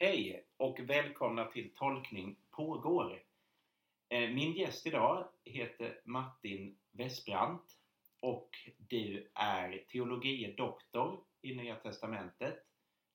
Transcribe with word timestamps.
Hej 0.00 0.44
och 0.56 0.80
välkomna 0.80 1.44
till 1.44 1.70
Tolkning 1.74 2.36
pågår. 2.50 3.22
Eh, 4.08 4.30
min 4.30 4.52
gäst 4.52 4.86
idag 4.86 5.28
heter 5.44 6.00
Martin 6.04 6.78
Westbrandt 6.92 7.64
och 8.20 8.50
du 8.76 9.30
är 9.34 9.84
teologie 9.92 10.54
doktor 10.56 11.20
i 11.42 11.54
Nya 11.54 11.76
Testamentet. 11.76 12.58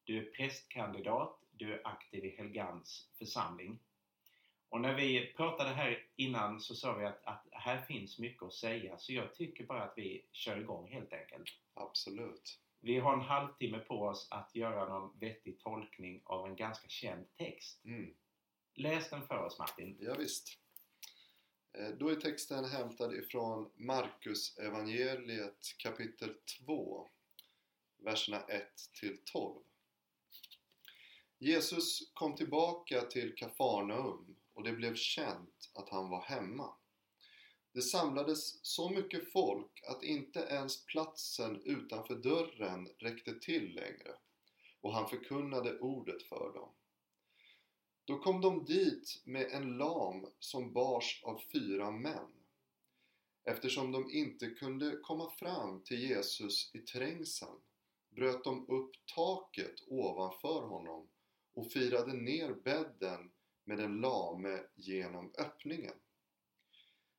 Du 0.04 0.18
är 0.18 0.32
prästkandidat, 0.32 1.40
du 1.52 1.74
är 1.74 1.88
aktiv 1.88 2.26
i 2.26 2.36
Helgans 2.38 3.10
församling. 3.18 3.80
Och 4.70 4.82
när 4.82 4.94
vi 4.94 5.34
pratade 5.38 5.70
här 5.70 6.06
innan 6.16 6.60
så 6.60 6.76
sa 6.76 6.94
vi 6.94 7.06
att, 7.06 7.26
att 7.26 7.48
här 7.52 7.82
finns 7.82 8.20
mycket 8.20 8.44
att 8.44 8.54
säga 8.54 8.98
så 8.98 9.14
jag 9.14 9.36
tycker 9.36 9.66
bara 9.66 9.84
att 9.84 9.98
vi 9.98 10.26
kör 10.32 10.60
igång 10.60 10.88
helt 10.92 11.14
enkelt. 11.14 11.50
Absolut. 11.74 12.63
Vi 12.86 13.00
har 13.00 13.14
en 13.14 13.22
halvtimme 13.22 13.80
på 13.80 14.02
oss 14.02 14.28
att 14.32 14.56
göra 14.56 14.90
någon 14.90 15.20
vettig 15.20 15.60
tolkning 15.60 16.22
av 16.26 16.48
en 16.48 16.56
ganska 16.56 16.88
känd 16.88 17.34
text. 17.38 17.86
Mm. 17.86 18.14
Läs 18.76 19.10
den 19.10 19.28
för 19.28 19.46
oss 19.46 19.60
Martin. 19.60 19.98
Ja, 20.00 20.16
visst. 20.20 20.60
Eh, 21.78 21.90
Då 21.90 22.10
är 22.10 22.16
texten 22.16 22.66
hämtad 22.66 23.14
ifrån 23.14 23.72
Markus 23.76 24.58
evangeliet 24.58 25.76
kapitel 25.78 26.36
2, 26.66 27.10
verserna 27.98 28.42
1 28.42 28.68
till 29.00 29.18
12. 29.26 29.64
Jesus 31.38 32.12
kom 32.14 32.36
tillbaka 32.36 33.02
till 33.02 33.36
Kafarnaum 33.36 34.36
och 34.54 34.64
det 34.64 34.74
blev 34.74 34.96
känt 34.96 35.72
att 35.74 35.90
han 35.90 36.10
var 36.10 36.22
hemma. 36.22 36.74
Det 37.74 37.82
samlades 37.82 38.66
så 38.66 38.90
mycket 38.90 39.32
folk 39.32 39.84
att 39.88 40.04
inte 40.04 40.40
ens 40.40 40.86
platsen 40.86 41.62
utanför 41.66 42.16
dörren 42.16 42.88
räckte 42.98 43.40
till 43.40 43.76
längre 43.76 44.16
och 44.82 44.94
han 44.94 45.10
förkunnade 45.10 45.80
ordet 45.80 46.24
för 46.24 46.54
dem. 46.54 46.70
Då 48.06 48.20
kom 48.20 48.42
de 48.42 48.66
dit 48.66 49.22
med 49.26 49.52
en 49.52 49.78
lam 49.78 50.28
som 50.40 50.74
bars 50.74 51.22
av 51.24 51.42
fyra 51.52 51.92
män. 51.92 52.32
Eftersom 53.44 53.92
de 53.92 54.12
inte 54.12 54.50
kunde 54.50 54.98
komma 55.04 55.30
fram 55.30 55.84
till 55.84 56.00
Jesus 56.10 56.72
i 56.74 56.80
trängseln 56.80 57.62
bröt 58.10 58.44
de 58.44 58.70
upp 58.70 58.92
taket 59.16 59.76
ovanför 59.88 60.62
honom 60.62 61.08
och 61.54 61.72
firade 61.72 62.14
ner 62.14 62.54
bädden 62.54 63.32
med 63.64 63.78
den 63.78 64.02
lame 64.02 64.60
genom 64.76 65.34
öppningen. 65.38 65.96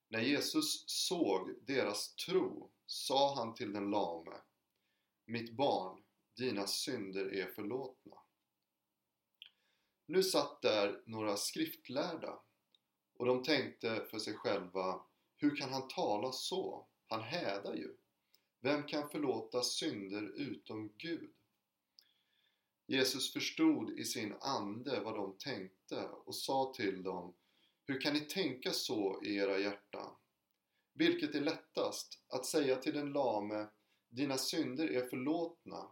När 0.09 0.21
Jesus 0.21 0.85
såg 0.87 1.55
deras 1.67 2.15
tro 2.15 2.71
sa 2.87 3.35
han 3.37 3.55
till 3.55 3.73
den 3.73 3.91
lame 3.91 4.37
Mitt 5.25 5.57
barn, 5.57 6.03
dina 6.37 6.67
synder 6.67 7.35
är 7.35 7.47
förlåtna. 7.47 8.17
Nu 10.07 10.23
satt 10.23 10.63
där 10.63 11.03
några 11.07 11.37
skriftlärda 11.37 12.41
och 13.15 13.27
de 13.27 13.43
tänkte 13.43 14.07
för 14.11 14.19
sig 14.19 14.35
själva 14.35 15.01
Hur 15.37 15.57
kan 15.57 15.73
han 15.73 15.89
tala 15.89 16.33
så? 16.33 16.87
Han 17.07 17.23
hädar 17.23 17.75
ju. 17.75 17.97
Vem 18.61 18.83
kan 18.83 19.09
förlåta 19.09 19.63
synder 19.63 20.23
utom 20.37 20.93
Gud? 20.97 21.33
Jesus 22.87 23.33
förstod 23.33 23.91
i 23.91 24.05
sin 24.05 24.35
ande 24.41 25.01
vad 25.01 25.15
de 25.15 25.39
tänkte 25.39 26.09
och 26.09 26.35
sa 26.35 26.73
till 26.77 27.03
dem 27.03 27.35
hur 27.87 28.01
kan 28.01 28.15
ni 28.15 28.21
tänka 28.21 28.73
så 28.73 29.23
i 29.25 29.37
era 29.37 29.59
hjärtan? 29.59 30.17
Vilket 30.95 31.35
är 31.35 31.41
lättast, 31.41 32.25
att 32.29 32.47
säga 32.47 32.77
till 32.77 32.95
den 32.95 33.13
lame 33.13 33.67
Dina 34.09 34.39
synder 34.39 34.91
är 34.91 35.07
förlåtna 35.07 35.91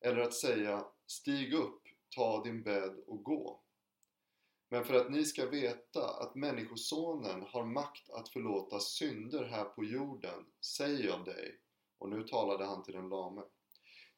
eller 0.00 0.18
att 0.18 0.34
säga 0.34 0.86
Stig 1.06 1.54
upp, 1.54 1.82
ta 2.16 2.42
din 2.44 2.62
bädd 2.62 2.98
och 3.06 3.22
gå. 3.22 3.62
Men 4.68 4.84
för 4.84 4.94
att 4.94 5.10
ni 5.10 5.24
ska 5.24 5.46
veta 5.46 6.22
att 6.22 6.34
Människosonen 6.34 7.42
har 7.42 7.64
makt 7.64 8.10
att 8.10 8.28
förlåta 8.28 8.80
synder 8.80 9.44
här 9.44 9.64
på 9.64 9.84
jorden 9.84 10.46
säger 10.60 11.04
jag 11.06 11.24
dig, 11.24 11.60
och 11.98 12.08
nu 12.08 12.22
talade 12.22 12.64
han 12.64 12.82
till 12.82 12.94
den 12.94 13.08
lame. 13.08 13.42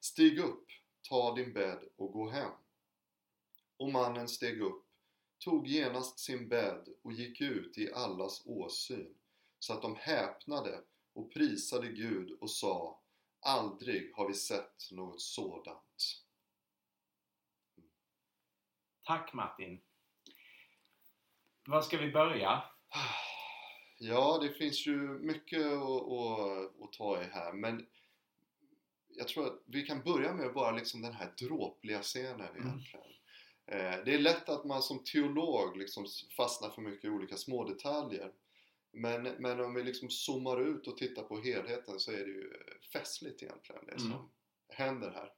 Stig 0.00 0.38
upp, 0.38 0.66
ta 1.08 1.34
din 1.34 1.52
bädd 1.52 1.88
och 1.96 2.12
gå 2.12 2.30
hem. 2.30 2.52
Och 3.76 3.92
mannen 3.92 4.28
steg 4.28 4.60
upp, 4.60 4.83
tog 5.38 5.66
genast 5.66 6.18
sin 6.18 6.48
bädd 6.48 6.88
och 7.02 7.12
gick 7.12 7.40
ut 7.40 7.78
i 7.78 7.92
allas 7.92 8.42
åsyn, 8.46 9.14
så 9.58 9.72
att 9.72 9.82
de 9.82 9.96
häpnade 9.96 10.84
och 11.12 11.32
prisade 11.32 11.88
Gud 11.88 12.38
och 12.40 12.50
sa 12.50 13.00
Aldrig 13.46 14.14
har 14.14 14.28
vi 14.28 14.34
sett 14.34 14.90
något 14.92 15.20
sådant. 15.20 16.22
Tack 19.02 19.32
Martin. 19.32 19.80
Var 21.66 21.82
ska 21.82 21.98
vi 21.98 22.12
börja? 22.12 22.62
Ja, 23.98 24.38
det 24.42 24.48
finns 24.54 24.86
ju 24.86 24.98
mycket 25.18 25.62
att, 25.66 26.12
att, 26.12 26.82
att 26.82 26.92
ta 26.92 27.22
i 27.22 27.24
här 27.24 27.52
men 27.52 27.86
jag 29.08 29.28
tror 29.28 29.46
att 29.46 29.62
vi 29.66 29.82
kan 29.82 30.02
börja 30.02 30.32
med 30.32 30.54
bara 30.54 30.70
liksom 30.70 31.02
den 31.02 31.12
här 31.12 31.34
dråpliga 31.38 32.02
scenen 32.02 32.40
Mm. 32.40 32.56
egentligen. 32.66 33.06
Eh, 33.06 33.13
Det 33.66 34.14
är 34.14 34.18
lätt 34.18 34.48
att 34.48 34.64
man 34.64 34.82
som 34.82 35.04
teolog 35.04 35.76
liksom 35.76 36.06
fastnar 36.36 36.70
för 36.70 36.82
mycket 36.82 37.04
i 37.04 37.08
olika 37.08 37.36
små 37.36 37.64
detaljer. 37.64 38.32
Men, 38.92 39.22
men 39.22 39.60
om 39.60 39.74
vi 39.74 39.82
liksom 39.82 40.10
zoomar 40.10 40.60
ut 40.60 40.86
och 40.86 40.96
tittar 40.96 41.22
på 41.22 41.40
helheten 41.40 42.00
så 42.00 42.12
är 42.12 42.16
det 42.18 42.32
ju 42.32 42.52
festligt 42.92 43.42
egentligen 43.42 43.86
det 43.86 43.98
som 43.98 44.12
Mm. 44.12 44.22
händer 44.68 45.10
här. 45.10 45.32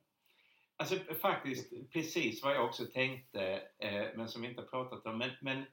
Alltså 0.77 0.99
faktiskt 1.15 1.73
precis 1.93 2.43
vad 2.43 2.55
jag 2.55 2.65
också 2.65 2.87
tänkte 2.87 3.69
eh, 3.79 4.07
men 4.17 4.29
som 4.29 4.43
vi 4.43 4.49
inte 4.49 4.63
pratat 4.63 5.07
om. 5.07 5.19
Men, 5.19 5.31
men 5.41 5.65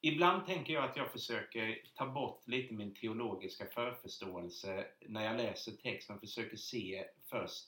ibland 0.00 0.46
tänker 0.46 0.72
jag 0.72 0.84
att 0.84 0.96
jag 0.96 1.12
försöker 1.12 1.82
ta 1.94 2.06
bort 2.06 2.48
lite 2.48 2.74
min 2.74 2.94
teologiska 2.94 3.66
förförståelse 3.66 4.86
när 5.08 5.24
jag 5.24 5.36
läser 5.36 5.72
texten 5.72 6.14
och 6.16 6.20
försöker 6.20 6.56
se 6.56 7.04
först 7.30 7.64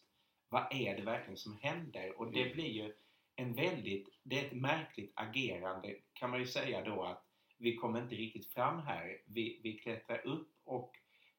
vad 0.49 0.67
är 0.73 0.97
det 0.97 1.03
verkligen 1.03 1.37
som 1.37 1.57
händer? 1.61 2.19
Och 2.21 2.33
det 2.33 2.43
Mm. 2.43 2.53
blir 2.53 2.69
ju 2.69 2.95
en 3.39 3.55
väldigt, 3.55 4.09
det 4.23 4.39
är 4.39 4.47
ett 4.47 4.53
märkligt 4.53 5.13
agerande 5.15 5.95
kan 6.13 6.31
man 6.31 6.41
ju 6.41 6.47
säga 6.47 6.85
då 6.85 7.03
att 7.03 7.25
vi 7.59 7.77
kommer 7.77 8.03
inte 8.03 8.15
riktigt 8.15 8.53
fram 8.53 8.79
här. 8.79 9.23
Vi, 9.27 9.61
vi 9.63 9.73
klättrar 9.73 10.27
upp 10.27 10.49
och, 10.65 10.93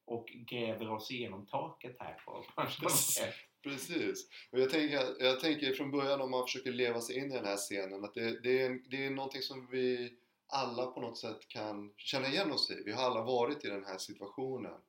och 0.04 0.26
gräver 0.26 0.90
oss 0.90 1.10
igenom 1.10 1.46
taket 1.46 1.96
här 1.98 2.14
på, 2.24 2.44
på 2.54 2.62
något 2.82 2.96
sätt. 2.96 3.34
Precis. 3.62 4.28
Och 4.52 4.60
jag 4.60 4.70
tänker, 4.70 5.24
jag 5.24 5.40
tänker 5.40 5.72
från 5.72 5.90
början 5.90 6.20
om 6.20 6.30
man 6.30 6.46
försöker 6.46 6.72
leva 6.72 7.00
sig 7.00 7.18
in 7.18 7.32
i 7.32 7.34
den 7.34 7.44
här 7.44 7.56
scenen 7.56 8.04
att 8.04 8.14
det, 8.14 8.40
det, 8.40 8.62
är, 8.62 8.90
det 8.90 9.06
är 9.06 9.10
någonting 9.10 9.42
som 9.42 9.66
vi 9.70 10.16
alla 10.46 10.86
på 10.86 11.00
något 11.00 11.18
sätt 11.18 11.48
kan 11.48 11.92
känna 11.96 12.28
igen 12.28 12.52
oss 12.52 12.70
i. 12.70 12.82
Vi 12.84 12.92
har 12.92 13.02
alla 13.02 13.22
varit 13.22 13.64
i 13.64 13.68
den 13.68 13.84
här 13.84 13.98
situationen. 13.98 14.80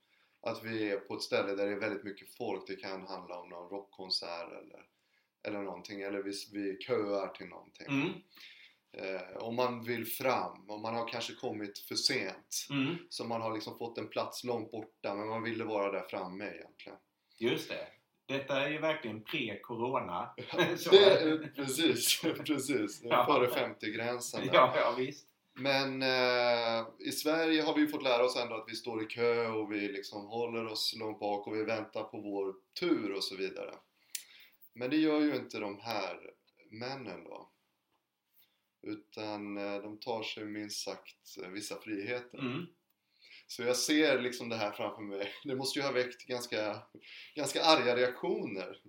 Att 0.41 0.63
vi 0.63 0.91
är 0.91 0.97
på 0.97 1.15
ett 1.15 1.21
ställe 1.21 1.55
där 1.55 1.65
det 1.65 1.71
är 1.71 1.79
väldigt 1.79 2.03
mycket 2.03 2.35
folk. 2.35 2.67
Det 2.67 2.75
kan 2.75 3.07
handla 3.07 3.39
om 3.39 3.49
någon 3.49 3.69
rockkonsert 3.69 4.51
eller, 4.51 4.85
eller 5.47 5.61
någonting. 5.61 6.01
Eller 6.01 6.23
vi, 6.23 6.31
vi 6.53 6.77
köar 6.77 7.27
till 7.27 7.47
någonting. 7.47 7.87
Mm, 7.87 8.11
Eh, 8.93 9.37
om 9.37 9.55
man 9.55 9.83
vill 9.83 10.05
fram. 10.05 10.69
Om 10.69 10.81
man 10.81 10.95
har 10.95 11.07
kanske 11.07 11.33
kommit 11.33 11.79
för 11.79 11.95
sent. 11.95 12.67
mm. 12.69 12.97
Så 13.09 13.23
man 13.23 13.41
har 13.41 13.53
liksom 13.53 13.77
fått 13.77 13.97
en 13.97 14.07
plats 14.07 14.43
långt 14.43 14.71
borta 14.71 15.15
men 15.15 15.27
man 15.27 15.43
ville 15.43 15.63
vara 15.63 15.91
där 15.91 16.07
framme 16.09 16.45
egentligen. 16.45 16.97
Just 17.37 17.69
det. 17.69 17.87
Detta 18.25 18.61
är 18.61 18.69
ju 18.69 18.79
verkligen 18.79 19.23
pre-corona. 19.23 20.29
Det 20.37 21.55
precis, 21.55 22.21
precis. 22.45 23.01
Ja. 23.03 23.25
Före 23.25 23.47
50-gränsen. 23.47 24.47
där. 24.47 24.53
Ja, 24.53 24.73
ja 24.75 24.95
visst. 24.97 25.27
Men 25.53 26.01
eh, 26.01 26.87
i 26.99 27.11
Sverige 27.11 27.61
har 27.61 27.75
vi 27.75 27.81
ju 27.81 27.87
fått 27.87 28.03
lära 28.03 28.25
oss 28.25 28.37
ändå 28.37 28.55
att 28.55 28.65
vi 28.67 28.75
står 28.75 29.03
i 29.03 29.05
kö 29.05 29.47
och 29.47 29.71
vi 29.71 29.87
liksom 29.87 30.25
håller 30.25 30.65
oss 30.65 30.95
långt 30.99 31.19
bak 31.19 31.47
och 31.47 31.55
vi 31.55 31.63
väntar 31.63 32.03
på 32.03 32.17
vår 32.17 32.55
tur 32.79 33.11
och 33.11 33.23
så 33.23 33.35
vidare. 33.35 33.75
Men 34.73 34.89
det 34.89 34.97
gör 34.97 35.19
ju 35.21 35.35
inte 35.35 35.59
de 35.59 35.79
här 35.79 36.31
männen 36.71 37.23
då. 37.23 37.51
Utan 38.81 39.57
eh, 39.57 39.81
de 39.81 39.99
tar 39.99 40.23
sig 40.23 40.45
minst 40.45 40.83
sagt 40.83 41.37
eh, 41.43 41.49
vissa 41.49 41.81
friheter. 41.81 42.39
Mm. 42.39 42.65
Så 43.47 43.63
jag 43.63 43.77
ser 43.77 44.21
liksom 44.21 44.49
det 44.49 44.55
här 44.55 44.71
framför 44.71 45.01
mig. 45.01 45.31
Det 45.43 45.55
måste 45.55 45.79
ju 45.79 45.85
ha 45.85 45.91
väckt 45.91 46.25
ganska, 46.25 46.81
ganska 47.35 47.63
arga 47.63 47.95
reaktioner. 47.95 48.81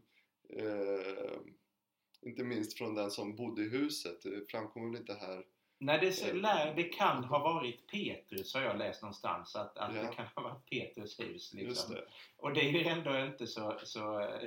Eh, 0.56 1.40
inte 2.22 2.44
minst 2.44 2.78
från 2.78 2.94
den 2.94 3.10
som 3.10 3.36
bodde 3.36 3.62
i 3.62 3.68
huset. 3.68 4.22
Det 4.22 4.50
framkommer 4.50 4.90
väl 4.90 5.00
inte 5.00 5.14
här. 5.14 5.44
Nej, 5.78 5.98
det, 6.00 6.12
så, 6.12 6.32
lär, 6.32 6.74
det 6.74 6.82
kan 6.82 7.24
ha 7.24 7.38
varit 7.38 7.86
Petrus 7.86 8.54
har 8.54 8.62
jag 8.62 8.78
läst 8.78 9.02
någonstans. 9.02 9.56
Att, 9.56 9.78
att 9.78 9.96
Ja. 9.96 10.02
det 10.02 10.14
kan 10.14 10.26
ha 10.34 10.42
varit 10.42 10.70
Petrus 10.70 11.20
hus. 11.20 11.54
Liksom. 11.54 11.96
Och 12.42 12.54
det 12.54 12.60
är 12.60 12.72
ju 12.72 12.84
ändå 12.84 13.18
inte 13.18 13.46
så, 13.46 13.78
så 13.84 13.98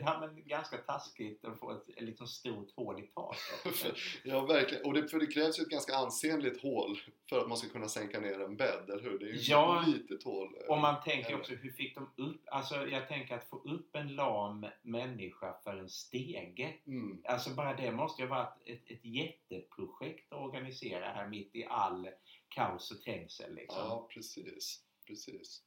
ja, 0.01 0.17
men 0.19 0.47
ganska 0.47 0.77
taskigt 0.77 1.45
att 1.45 1.59
få 1.59 1.71
ett 1.71 1.83
liksom 2.03 2.27
stort 2.27 2.71
hål 2.75 2.99
i 2.99 3.07
taket. 3.07 3.95
Ja, 4.23 4.45
verkligen. 4.45 4.85
Och 4.85 4.93
det, 4.93 5.07
för 5.07 5.19
det 5.19 5.27
krävs 5.27 5.59
ju 5.59 5.63
ett 5.63 5.69
ganska 5.69 5.95
ansenligt 5.95 6.61
hål 6.61 6.97
för 7.29 7.39
att 7.39 7.47
man 7.47 7.57
ska 7.57 7.69
kunna 7.69 7.87
sänka 7.89 8.19
ner 8.19 8.39
en 8.41 8.55
bädd, 8.57 8.89
eller 8.89 9.03
hur? 9.03 9.19
Det 9.19 9.25
är 9.25 9.29
ju 9.29 9.39
Ja. 9.41 9.81
ett 9.81 9.87
litet 9.87 10.23
hål. 10.23 10.55
Och 10.69 10.77
man 10.77 11.03
tänker 11.03 11.27
Eller- 11.29 11.39
också, 11.39 11.53
hur 11.55 11.71
fick 11.71 11.95
de 11.95 12.09
upp? 12.15 12.41
alltså 12.45 12.87
jag 12.87 13.07
tänker 13.07 13.35
att 13.35 13.49
få 13.49 13.57
upp 13.57 13.95
en 13.95 14.15
lam 14.15 14.65
människa 14.81 15.55
för 15.63 15.75
en 15.77 15.89
stege. 15.89 16.73
Mm. 16.87 17.21
Alltså 17.25 17.49
bara 17.49 17.73
det 17.73 17.91
måste 17.91 18.21
ju 18.21 18.27
vara 18.27 18.47
ett, 18.65 18.91
ett 18.91 19.05
jätteprojekt 19.05 20.33
att 20.33 20.39
organisera 20.39 21.05
här 21.05 21.27
mitt 21.27 21.55
i 21.55 21.65
all 21.65 22.09
kaos 22.49 22.91
och 22.91 23.01
trängsel. 23.01 23.55
Liksom. 23.55 23.79
Ja, 23.79 24.07
precis. 24.13 24.81
precis. 25.07 25.61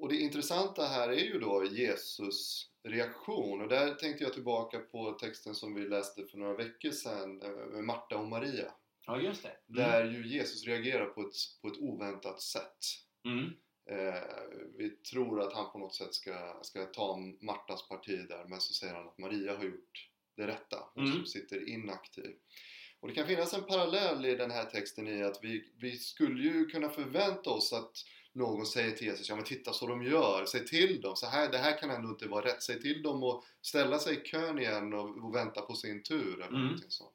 Och 0.00 0.08
det 0.08 0.16
intressanta 0.16 0.86
här 0.86 1.08
är 1.08 1.24
ju 1.24 1.38
då 1.38 1.64
Jesus 1.64 2.70
reaktion 2.88 3.62
och 3.62 3.68
där 3.68 3.94
tänkte 3.94 4.24
jag 4.24 4.32
tillbaka 4.32 4.78
på 4.78 5.12
texten 5.12 5.54
som 5.54 5.74
vi 5.74 5.88
läste 5.88 6.26
för 6.26 6.38
några 6.38 6.56
veckor 6.56 6.90
sedan 6.90 7.42
eh, 7.42 7.50
med 7.50 7.84
Marta 7.84 8.16
och 8.16 8.28
Maria. 8.28 8.72
Ja, 9.06 9.20
just 9.20 9.42
det. 9.42 9.48
Mm. 9.48 9.90
Där 9.90 10.04
ju 10.04 10.28
Jesus 10.28 10.66
reagerar 10.66 11.06
på 11.06 11.20
ett, 11.20 11.34
på 11.62 11.68
ett 11.68 11.78
oväntat 11.78 12.40
sätt. 12.40 12.78
Mm. 13.24 13.44
Eh, 13.90 14.22
vi 14.78 14.90
tror 14.90 15.40
att 15.40 15.52
han 15.52 15.72
på 15.72 15.78
något 15.78 15.94
sätt 15.94 16.14
ska, 16.14 16.58
ska 16.62 16.84
ta 16.86 17.18
Martas 17.40 17.88
parti 17.88 18.28
där 18.28 18.44
men 18.48 18.60
så 18.60 18.74
säger 18.74 18.94
han 18.94 19.08
att 19.08 19.18
Maria 19.18 19.56
har 19.56 19.64
gjort 19.64 20.08
det 20.36 20.46
rätta, 20.46 20.76
hon 20.94 21.04
Mm. 21.04 21.16
som 21.16 21.26
sitter 21.26 21.68
inaktiv. 21.68 22.36
Och 23.00 23.08
det 23.08 23.14
kan 23.14 23.26
finnas 23.26 23.54
en 23.54 23.64
parallell 23.64 24.24
i 24.24 24.34
den 24.34 24.50
här 24.50 24.64
texten 24.64 25.08
i 25.08 25.22
att 25.22 25.38
vi, 25.42 25.72
vi 25.80 25.96
skulle 25.96 26.42
ju 26.42 26.66
kunna 26.66 26.88
förvänta 26.88 27.50
oss 27.50 27.72
att 27.72 27.92
någon 28.34 28.66
säger 28.66 28.90
till 28.96 29.06
Jesus, 29.06 29.28
ja 29.28 29.34
men 29.36 29.44
titta 29.44 29.72
så 29.72 29.86
de 29.86 30.02
gör, 30.02 30.46
säg 30.46 30.66
till 30.66 31.00
dem, 31.00 31.16
så 31.16 31.26
här, 31.26 31.52
det 31.52 31.58
här 31.58 31.78
kan 31.78 31.90
ändå 31.90 32.08
inte 32.08 32.28
vara 32.28 32.44
rätt, 32.46 32.62
säg 32.62 32.80
till 32.80 33.02
dem 33.02 33.22
och 33.22 33.44
ställa 33.60 33.98
sig 33.98 34.16
i 34.16 34.20
kön 34.28 34.58
igen 34.58 34.92
och, 34.94 35.24
och 35.24 35.34
vänta 35.34 35.60
på 35.62 35.74
sin 35.74 36.02
tur 36.02 36.34
eller 36.34 36.48
Mm. 36.48 36.62
någonting 36.62 36.90
sånt. 36.90 37.14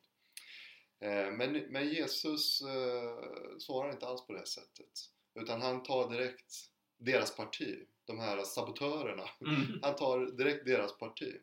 Eh, 1.00 1.32
men, 1.32 1.52
men 1.54 1.90
Jesus 1.90 2.62
eh, 2.62 3.58
svarar 3.60 3.92
inte 3.92 4.08
alls 4.08 4.28
på 4.28 4.34
det 4.34 4.46
sättet. 4.48 4.92
Utan 5.36 5.62
han 5.62 5.84
tar 5.84 6.10
direkt 6.10 6.54
deras 6.98 7.36
parti, 7.36 7.88
de 8.06 8.20
här 8.20 8.44
sabotörerna. 8.44 9.30
Mm. 9.42 9.80
Han 9.82 9.96
tar 9.96 10.20
direkt 10.38 10.66
deras 10.66 10.98
parti. 10.98 11.36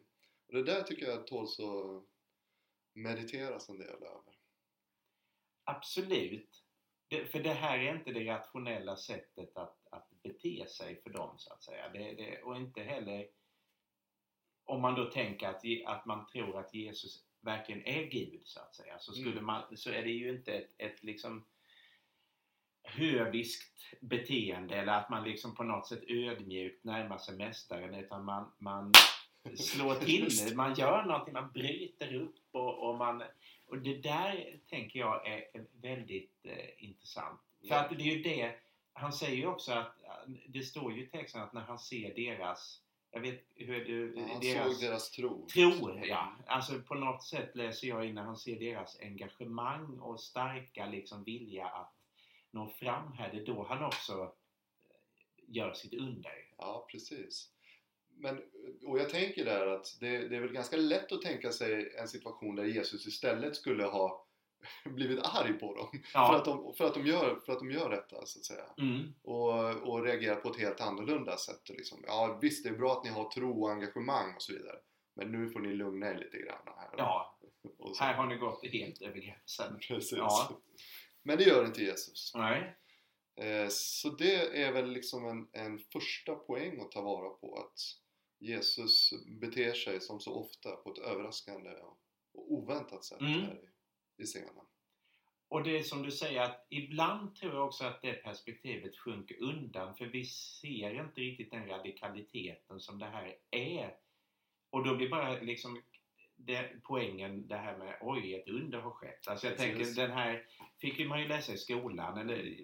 Och 0.48 0.54
det 0.54 0.62
där 0.62 0.82
tycker 0.82 1.06
jag 1.06 1.26
tåls 1.26 1.60
att 1.60 2.04
mediteras 2.92 3.68
en 3.68 3.78
del 3.78 3.88
över. 4.02 4.36
Absolut. 5.64 6.62
Det, 7.08 7.32
för 7.32 7.40
det 7.40 7.52
här 7.52 7.78
är 7.78 7.94
inte 7.94 8.12
det 8.12 8.24
rationella 8.24 8.96
sättet 8.96 9.56
att, 9.56 9.76
att 9.90 10.10
bete 10.22 10.66
sig 10.68 11.02
för 11.02 11.10
dem 11.10 11.34
så 11.38 11.52
att 11.52 11.62
säga. 11.62 11.88
Det, 11.88 12.12
det, 12.12 12.42
och 12.42 12.56
inte 12.56 12.82
heller 12.82 13.26
om 14.66 14.82
man 14.82 14.94
då 14.94 15.04
tänker 15.04 15.48
att, 15.48 15.62
att 15.86 16.06
man 16.06 16.26
tror 16.26 16.60
att 16.60 16.74
Jesus 16.74 17.24
verkligen 17.40 17.86
är 17.86 18.04
Gud 18.04 18.40
så 18.44 18.60
att 18.60 18.74
säga. 18.74 18.98
Så, 18.98 19.12
skulle 19.12 19.32
Mm. 19.32 19.44
man, 19.44 19.76
så 19.76 19.90
är 19.90 20.02
det 20.02 20.10
ju 20.10 20.30
inte 20.30 20.52
ett, 20.52 20.70
ett 20.78 21.02
liksom 21.02 21.44
höviskt 22.82 24.00
beteende 24.00 24.76
eller 24.76 24.92
att 24.92 25.10
man 25.10 25.24
liksom 25.24 25.54
på 25.54 25.64
något 25.64 25.86
sätt 25.86 26.02
ödmjukt 26.08 26.84
närmar 26.84 27.18
sig 27.18 27.36
mästaren 27.36 27.94
utan 27.94 28.24
man, 28.24 28.52
man 28.58 28.92
slår 29.54 29.94
till, 29.94 30.28
man 30.56 30.74
gör 30.74 31.04
någonting, 31.04 31.34
man 31.34 31.52
bryter 31.52 32.14
upp 32.14 32.36
och, 32.50 32.88
och 32.88 32.96
man 32.96 33.22
och 33.66 33.78
det 33.78 33.94
där 33.94 34.60
tänker 34.70 34.98
jag 34.98 35.26
är 35.28 35.44
väldigt 35.80 36.40
eh, 36.42 36.84
intressant. 36.84 37.40
För 37.68 37.74
att 37.74 37.90
det 37.90 38.02
är 38.02 38.16
ju 38.16 38.22
det, 38.22 38.54
han 38.92 39.12
säger 39.12 39.36
ju 39.36 39.46
också 39.46 39.72
att, 39.72 39.96
det 40.48 40.62
står 40.62 40.92
ju 40.92 41.02
i 41.02 41.06
texten 41.06 41.42
att 41.42 41.52
när 41.52 41.60
han 41.60 41.78
ser 41.78 42.14
deras, 42.14 42.82
jag 43.10 43.20
vet 43.20 43.44
hur 43.54 43.84
du, 43.84 44.14
Ja, 44.16 44.26
han 44.32 44.40
deras 44.40 44.72
såg 44.72 44.88
deras 44.88 45.10
tro. 45.10 45.46
tro, 45.46 45.98
ja. 46.04 46.32
Alltså 46.46 46.80
på 46.80 46.94
något 46.94 47.22
sätt 47.24 47.56
läser 47.56 47.86
jag 47.88 48.06
in 48.06 48.14
när 48.14 48.22
han 48.22 48.36
ser 48.36 48.58
deras 48.58 49.00
engagemang 49.00 49.98
och 50.00 50.20
starka 50.20 50.86
liksom 50.86 51.24
vilja 51.24 51.66
att 51.66 51.92
nå 52.50 52.68
fram 52.68 53.12
här. 53.12 53.32
Det 53.32 53.38
är 53.38 53.46
då 53.46 53.66
han 53.68 53.84
också 53.84 54.22
eh, 54.22 54.28
gör 55.46 55.72
sitt 55.72 55.94
under. 55.94 56.48
Ja, 56.56 56.86
precis. 56.90 57.52
Men, 58.16 58.42
och 58.86 58.98
jag 58.98 59.10
tänker 59.10 59.44
där 59.44 59.66
att 59.66 59.96
det, 60.00 60.28
det 60.28 60.36
är 60.36 60.40
väl 60.40 60.52
ganska 60.52 60.76
lätt 60.76 61.12
att 61.12 61.22
tänka 61.22 61.52
sig 61.52 61.94
en 61.98 62.08
situation 62.08 62.56
där 62.56 62.64
Jesus 62.64 63.06
istället 63.06 63.56
skulle 63.56 63.84
ha 63.84 64.26
blivit 64.84 65.18
arg 65.22 65.52
på 65.52 65.74
dem. 65.74 65.88
För, 65.90 66.00
Ja. 66.18 66.36
att 66.36 66.44
de, 66.44 66.74
för, 66.74 66.84
att 66.84 66.94
de 66.94 67.06
gör, 67.06 67.40
för 67.46 67.52
att 67.52 67.58
de 67.58 67.70
gör 67.70 67.90
detta, 67.90 68.26
så 68.26 68.38
att 68.38 68.44
säga. 68.44 68.64
Mm. 68.78 69.14
Och, 69.22 69.74
och 69.88 70.04
reagerar 70.04 70.36
på 70.36 70.48
ett 70.50 70.58
helt 70.60 70.80
annorlunda 70.80 71.36
sätt. 71.36 71.68
Och 71.70 71.76
Liksom, 71.76 72.04
ja, 72.06 72.38
visst, 72.42 72.64
det 72.64 72.68
är 72.70 72.74
bra 72.78 72.92
att 72.92 73.04
ni 73.04 73.10
har 73.10 73.30
tro 73.30 73.62
och 73.62 73.70
engagemang 73.70 74.34
och 74.34 74.42
så 74.42 74.52
vidare. 74.52 74.76
Men 75.16 75.32
nu 75.32 75.50
får 75.50 75.60
ni 75.60 75.74
lugna 75.74 76.10
er 76.10 76.14
lite 76.18 76.38
grann 76.38 76.62
här. 76.78 76.90
ja, 76.96 77.38
här 78.00 78.14
har 78.14 78.26
ni 78.26 78.36
gått 78.36 78.66
helt 78.72 79.02
över 79.02 79.18
gränsen. 79.20 79.78
Precis. 79.88 80.12
Ja. 80.18 80.60
Men 81.22 81.38
det 81.38 81.44
gör 81.44 81.64
inte 81.64 81.82
Jesus. 81.82 82.32
Nej. 82.34 82.76
Eh, 83.40 83.66
Så 83.68 84.08
det 84.08 84.62
är 84.62 84.72
väl 84.72 84.90
liksom 84.90 85.26
en, 85.26 85.48
en 85.52 85.78
första 85.78 86.34
poäng 86.34 86.80
att 86.80 86.90
ta 86.92 87.02
vara 87.02 87.28
på 87.30 87.58
att 87.58 87.78
Jesus 88.38 89.10
beter 89.40 89.72
sig 89.72 90.00
som 90.00 90.20
så 90.20 90.34
ofta 90.34 90.76
på 90.76 90.92
ett 90.92 90.98
överraskande 90.98 91.70
och 92.32 92.52
oväntat 92.52 93.04
sätt 93.04 93.20
Mm. 93.20 93.40
här 93.40 93.60
i, 94.18 94.22
i 94.22 94.26
scenen. 94.26 94.64
Och 95.48 95.62
det 95.62 95.78
är 95.78 95.82
som 95.82 96.02
du 96.02 96.10
säger 96.10 96.40
att 96.40 96.66
ibland 96.70 97.34
tror 97.36 97.54
jag 97.54 97.66
också 97.66 97.84
att 97.84 98.02
det 98.02 98.12
perspektivet 98.12 98.96
sjunker 98.96 99.42
undan 99.42 99.94
för 99.96 100.04
vi 100.06 100.24
ser 100.24 101.04
inte 101.04 101.20
riktigt 101.20 101.50
den 101.50 101.66
radikaliteten 101.68 102.80
som 102.80 102.98
det 102.98 103.06
här 103.06 103.36
är. 103.50 103.96
Och 104.70 104.84
då 104.84 104.96
blir 104.96 105.08
bara 105.08 105.40
liksom 105.40 105.82
det, 106.36 106.80
poängen 106.82 107.48
det 107.48 107.56
här 107.56 107.78
med 107.78 107.98
oj, 108.00 108.34
ett 108.34 108.48
under 108.48 108.78
har 108.78 108.90
skett. 108.90 109.28
Alltså 109.28 109.46
jag 109.46 109.56
Precis. 109.56 109.76
tänker 109.76 110.02
den 110.02 110.16
här 110.16 110.46
fick 110.78 111.08
man 111.08 111.20
ju 111.20 111.28
läsa 111.28 111.52
i 111.52 111.58
skolan. 111.58 112.18
Eller, 112.18 112.56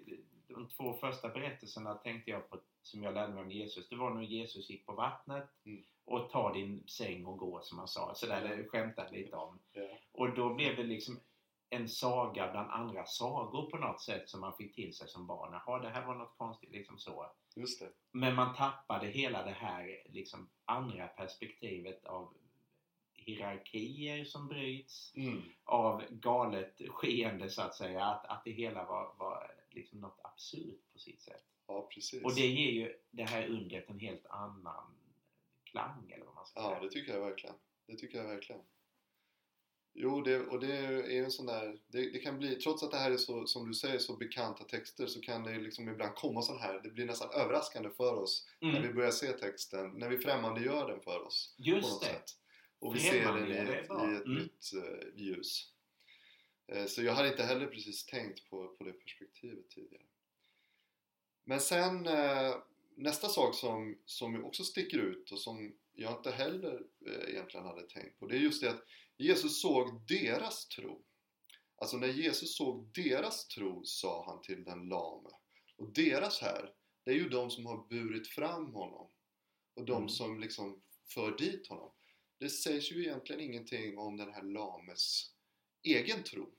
de 0.47 0.69
två 0.69 0.93
första 0.93 1.29
berättelserna 1.29 1.93
tänkte 1.93 2.31
jag 2.31 2.49
på 2.49 2.61
som 2.83 3.03
jag 3.03 3.13
lärde 3.13 3.33
mig 3.33 3.43
om 3.43 3.51
Jesus. 3.51 3.89
Det 3.89 3.95
var 3.95 4.13
när 4.13 4.21
Jesus 4.21 4.69
gick 4.69 4.85
på 4.85 4.93
vattnet 4.93 5.49
Mm. 5.65 5.83
och 6.05 6.29
ta 6.29 6.53
din 6.53 6.83
säng 6.87 7.25
och 7.25 7.37
gå 7.37 7.61
som 7.61 7.77
han 7.77 7.87
sa. 7.87 8.15
Så 8.15 8.25
där 8.25 8.57
det 8.57 8.63
skämtade 8.67 9.11
lite 9.11 9.35
om. 9.35 9.59
Ja. 9.71 9.87
Och 10.11 10.35
då 10.35 10.53
blev 10.53 10.75
det 10.75 10.83
liksom 10.83 11.19
en 11.69 11.89
saga 11.89 12.51
bland 12.51 12.69
andra 12.71 13.05
sagor 13.05 13.69
på 13.71 13.77
något 13.77 14.01
sätt 14.01 14.29
som 14.29 14.41
man 14.41 14.53
fick 14.55 14.75
till 14.75 14.93
sig 14.93 15.07
som 15.07 15.27
barn. 15.27 15.53
Jaha, 15.65 15.79
det 15.79 15.89
här 15.89 16.05
var 16.05 16.15
något 16.15 16.37
konstigt 16.37 16.71
liksom 16.71 16.97
så. 16.97 17.31
Just 17.55 17.79
det. 17.79 17.89
Men 18.11 18.35
man 18.35 18.55
tappade 18.55 19.07
hela 19.07 19.43
det 19.43 19.51
här 19.51 20.01
liksom 20.09 20.49
andra 20.65 21.07
perspektivet 21.07 22.05
av 22.05 22.33
hierarkier 23.13 24.25
som 24.25 24.47
bryts, 24.47 25.13
Mm. 25.15 25.41
av 25.63 26.03
galet 26.09 26.81
skeende 26.89 27.49
så 27.49 27.61
att 27.61 27.75
säga. 27.75 28.05
Att, 28.05 28.25
att 28.25 28.43
det 28.43 28.51
hela 28.51 28.85
var, 28.85 29.13
var 29.17 29.51
liksom 29.69 29.99
något 29.99 30.19
absurt 30.23 30.79
på 30.93 30.99
sitt 30.99 31.21
sätt. 31.21 31.43
Ja, 31.67 31.89
precis. 31.93 32.23
Och 32.23 32.35
det 32.35 32.47
ger 32.47 32.71
ju 32.71 32.95
det 33.11 33.23
här 33.23 33.47
undret 33.47 33.89
en 33.89 33.99
helt 33.99 34.25
annan 34.25 34.95
klang 35.63 36.11
eller 36.11 36.25
vad 36.25 36.35
man 36.35 36.45
ska 36.45 36.59
Ja, 36.59 36.69
säga. 36.69 36.79
det 36.81 36.89
tycker 36.89 37.13
jag 37.13 37.21
verkligen. 37.21 37.55
Det 37.87 37.95
tycker 37.97 38.17
jag 38.17 38.27
verkligen. 38.27 38.61
Jo, 39.95 40.21
det, 40.21 40.39
och 40.39 40.59
det 40.59 40.75
är 40.77 41.23
en 41.23 41.31
sån 41.31 41.45
där, 41.45 41.77
det, 41.87 42.09
det 42.09 42.19
kan 42.19 42.37
bli, 42.39 42.55
trots 42.55 42.83
att 42.83 42.91
det 42.91 42.97
här 42.97 43.11
är 43.11 43.17
så, 43.17 43.47
som 43.47 43.67
du 43.67 43.73
säger, 43.73 43.99
så 43.99 44.15
bekanta 44.17 44.63
texter 44.63 45.07
så 45.07 45.21
kan 45.21 45.43
det 45.43 45.57
liksom 45.59 45.89
ibland 45.89 46.15
komma 46.15 46.41
sån 46.41 46.59
här, 46.59 46.79
det 46.83 46.89
blir 46.89 47.05
nästan 47.05 47.29
överraskande 47.31 47.89
för 47.89 48.13
oss 48.13 48.47
när 48.59 48.71
vi 48.71 48.77
Mm. 48.77 48.95
börjar 48.95 49.11
se 49.11 49.31
texten, 49.31 49.89
när 49.91 50.09
vi 50.09 50.17
främmande 50.17 50.61
gör 50.61 50.87
den 50.87 51.01
för 51.01 51.21
oss 51.27 51.55
Just 51.57 52.01
det. 52.01 52.05
sätt. 52.07 52.25
Och 52.79 52.95
vi 52.95 52.99
ser 52.99 53.25
den 53.33 53.47
i 53.47 53.51
ett, 53.51 53.69
i 53.69 53.73
ett 53.73 53.89
Mm. 54.25 54.33
nytt 54.33 54.71
eh, 54.73 55.07
ljus. 55.21 55.73
Eh, 56.67 56.85
så 56.85 57.03
jag 57.03 57.13
hade 57.13 57.27
inte 57.29 57.43
heller 57.43 57.67
precis 57.67 58.05
tänkt 58.05 58.49
på, 58.49 58.67
på 58.67 58.83
det 58.83 58.93
perspektivet 58.93 59.69
tidigare. 59.69 60.03
Men 61.43 61.59
sen 61.59 62.07
eh, 62.07 62.55
nästa 62.95 63.29
sak 63.29 63.55
som, 63.55 63.97
som 64.05 64.45
också 64.45 64.63
sticker 64.63 64.97
ut 64.97 65.31
och 65.31 65.39
som 65.39 65.73
jag 65.93 66.17
inte 66.17 66.31
heller 66.31 66.81
eh, 67.07 67.29
egentligen 67.29 67.65
hade 67.65 67.89
tänkt 67.89 68.19
på 68.19 68.27
det 68.27 68.35
är 68.35 68.39
just 68.39 68.61
det 68.61 68.69
att 68.69 68.83
Jesus 69.17 69.61
såg 69.61 70.07
deras 70.07 70.67
tro. 70.67 71.03
Alltså 71.75 71.97
när 71.97 72.07
Jesus 72.07 72.57
såg 72.57 72.91
deras 72.93 73.47
tro 73.47 73.85
sa 73.85 74.25
han 74.25 74.41
till 74.41 74.63
den 74.63 74.89
lame. 74.89 75.29
Och 75.77 75.93
deras 75.93 76.41
här, 76.41 76.73
det 77.05 77.11
är 77.11 77.15
ju 77.15 77.29
de 77.29 77.51
som 77.51 77.65
har 77.65 77.87
burit 77.89 78.27
fram 78.27 78.73
honom. 78.73 79.09
Och 79.75 79.85
de 79.85 79.97
Mm. 79.97 80.09
som 80.09 80.39
liksom 80.39 80.81
för 81.13 81.37
dit 81.37 81.67
honom. 81.67 81.91
Det 82.39 82.49
sägs 82.49 82.91
ju 82.91 83.03
egentligen 83.03 83.41
ingenting 83.41 83.97
om 83.97 84.17
den 84.17 84.33
här 84.33 84.43
lames 84.43 85.31
egen 85.83 86.23
tro. 86.23 86.49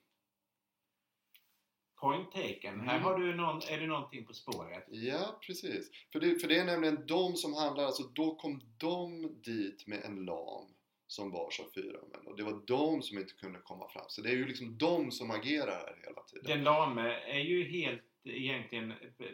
Point 2.04 2.32
taken. 2.32 2.74
Mm. 2.74 2.86
Här 2.86 2.98
har 2.98 3.18
du 3.18 3.34
någon, 3.34 3.60
är 3.70 3.80
du 3.80 3.86
någonting 3.86 4.24
på 4.24 4.32
spåret. 4.32 4.84
Ja, 4.88 5.38
precis. 5.46 5.90
För 6.12 6.20
det, 6.20 6.38
för 6.40 6.48
det 6.48 6.58
är 6.58 6.64
nämligen 6.64 7.06
de 7.06 7.36
som 7.36 7.54
handlar, 7.54 7.84
alltså 7.84 8.02
då 8.02 8.34
kom 8.34 8.60
de 8.78 9.28
dit 9.42 9.86
med 9.86 10.04
en 10.04 10.24
lam 10.24 10.74
som 11.06 11.30
bars 11.30 11.60
av 11.60 11.64
fyra 11.74 11.98
män 12.12 12.26
och 12.26 12.36
det 12.36 12.42
var 12.42 12.62
de 12.66 13.02
som 13.02 13.18
inte 13.18 13.34
kunde 13.34 13.58
komma 13.58 13.88
fram. 13.88 14.04
Så 14.08 14.22
det 14.22 14.28
är 14.28 14.34
ju 14.34 14.46
liksom 14.46 14.78
de 14.78 15.10
som 15.10 15.30
agerar 15.30 15.72
här 15.72 16.02
hela 16.06 16.22
tiden. 16.22 16.44
Den 16.46 16.64
lame 16.64 17.20
är 17.20 17.40
ju 17.40 17.64
helt 17.64 18.02
egentligen 18.24 18.92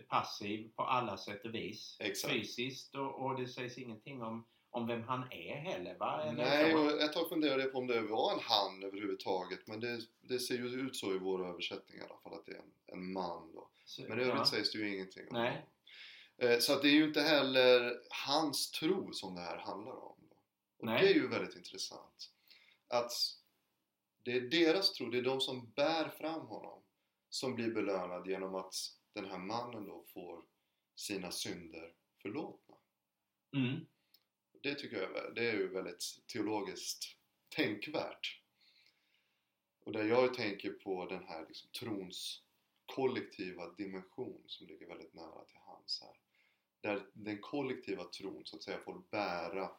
passiv 0.09 0.71
på 0.77 0.83
alla 0.83 1.17
sätt 1.17 1.45
och 1.45 1.55
vis. 1.55 1.97
Exakt. 2.01 2.35
Fysiskt 2.35 2.95
och, 2.95 3.25
och 3.25 3.41
det 3.41 3.49
sägs 3.49 3.79
ingenting 3.79 4.23
om, 4.23 4.47
om 4.71 4.87
vem 4.87 5.03
han 5.03 5.33
är 5.33 5.55
heller 5.57 5.99
va? 5.99 6.23
Eller 6.23 6.45
Nej, 6.45 6.75
och 6.75 7.01
ett 7.01 7.13
tag 7.13 7.29
funderade 7.29 7.63
jag 7.63 7.73
på 7.73 7.79
om 7.79 7.87
det 7.87 8.01
var 8.01 8.33
en 8.33 8.41
han 8.43 8.83
överhuvudtaget 8.83 9.67
men 9.67 9.81
det, 9.81 10.01
det 10.21 10.39
ser 10.39 10.55
ju 10.55 10.67
ut 10.67 10.97
så 10.97 11.15
i 11.15 11.19
vår 11.19 11.49
översättning 11.49 11.99
i 11.99 12.03
alla 12.03 12.19
fall 12.19 12.35
att 12.35 12.47
det 12.47 12.53
är 12.53 12.57
en, 12.59 12.73
en 12.87 13.13
man 13.13 13.53
då. 13.55 13.69
Så- 13.85 14.03
Men 14.03 14.19
i 14.19 14.23
övrigt 14.23 14.37
ja. 14.39 14.45
sägs 14.47 14.73
det 14.73 14.79
ju 14.79 14.95
ingenting 14.95 15.29
om 15.29 15.35
Nej. 15.35 15.51
honom. 15.51 15.67
Eh, 16.53 16.59
Så 16.59 16.73
att 16.73 16.83
det 16.83 16.89
är 16.89 16.93
ju 16.93 17.05
inte 17.05 17.21
heller 17.23 18.01
hans 18.27 18.71
tro 18.71 19.13
som 19.13 19.35
det 19.35 19.41
här 19.41 19.57
handlar 19.59 19.93
om. 19.93 20.17
Då. 20.31 20.37
Och 20.79 20.87
Nej. 20.87 21.03
det 21.03 21.11
är 21.11 21.15
ju 21.15 21.29
väldigt 21.29 21.57
intressant. 21.57 22.31
Att 22.89 23.13
det 24.23 24.33
är 24.33 24.41
deras 24.41 24.93
tro, 24.93 25.11
det 25.11 25.19
är 25.19 25.23
de 25.23 25.41
som 25.41 25.71
bär 25.77 26.09
fram 26.09 26.47
honom 26.47 26.83
som 27.29 27.55
blir 27.55 27.71
belönad 27.75 28.27
genom 28.27 28.55
att 28.55 28.75
den 29.13 29.25
här 29.25 29.39
mannen 29.39 29.85
då 29.87 30.05
får 30.15 30.43
sina 30.95 31.31
synder 31.31 31.93
förlåtna. 32.23 32.75
Mm. 33.57 33.87
Det 34.61 34.75
tycker 34.75 34.97
jag 34.97 35.17
är- 35.17 35.31
det 35.31 35.49
är 35.51 35.53
ju 35.55 35.69
väldigt 35.69 36.05
teologiskt 36.27 37.17
tänkvärt. 37.49 38.41
Och 39.81 39.93
där 39.93 40.05
jag 40.05 40.35
tänker 40.35 40.71
på 40.71 41.07
den 41.07 41.25
här 41.25 41.47
liksom, 41.47 41.71
trons 41.71 42.43
kollektiva 42.87 43.71
dimension 43.73 44.43
som 44.47 44.67
ligger 44.67 44.87
väldigt 44.87 45.15
nära 45.15 45.45
till 45.45 45.59
hands 45.59 46.01
här. 46.03 46.17
Där 46.81 47.07
den 47.13 47.39
kollektiva 47.41 48.05
tron 48.05 48.43
så 48.47 48.57
att 48.57 48.63
säga 48.63 48.79
får 48.79 49.03
bära 49.11 49.71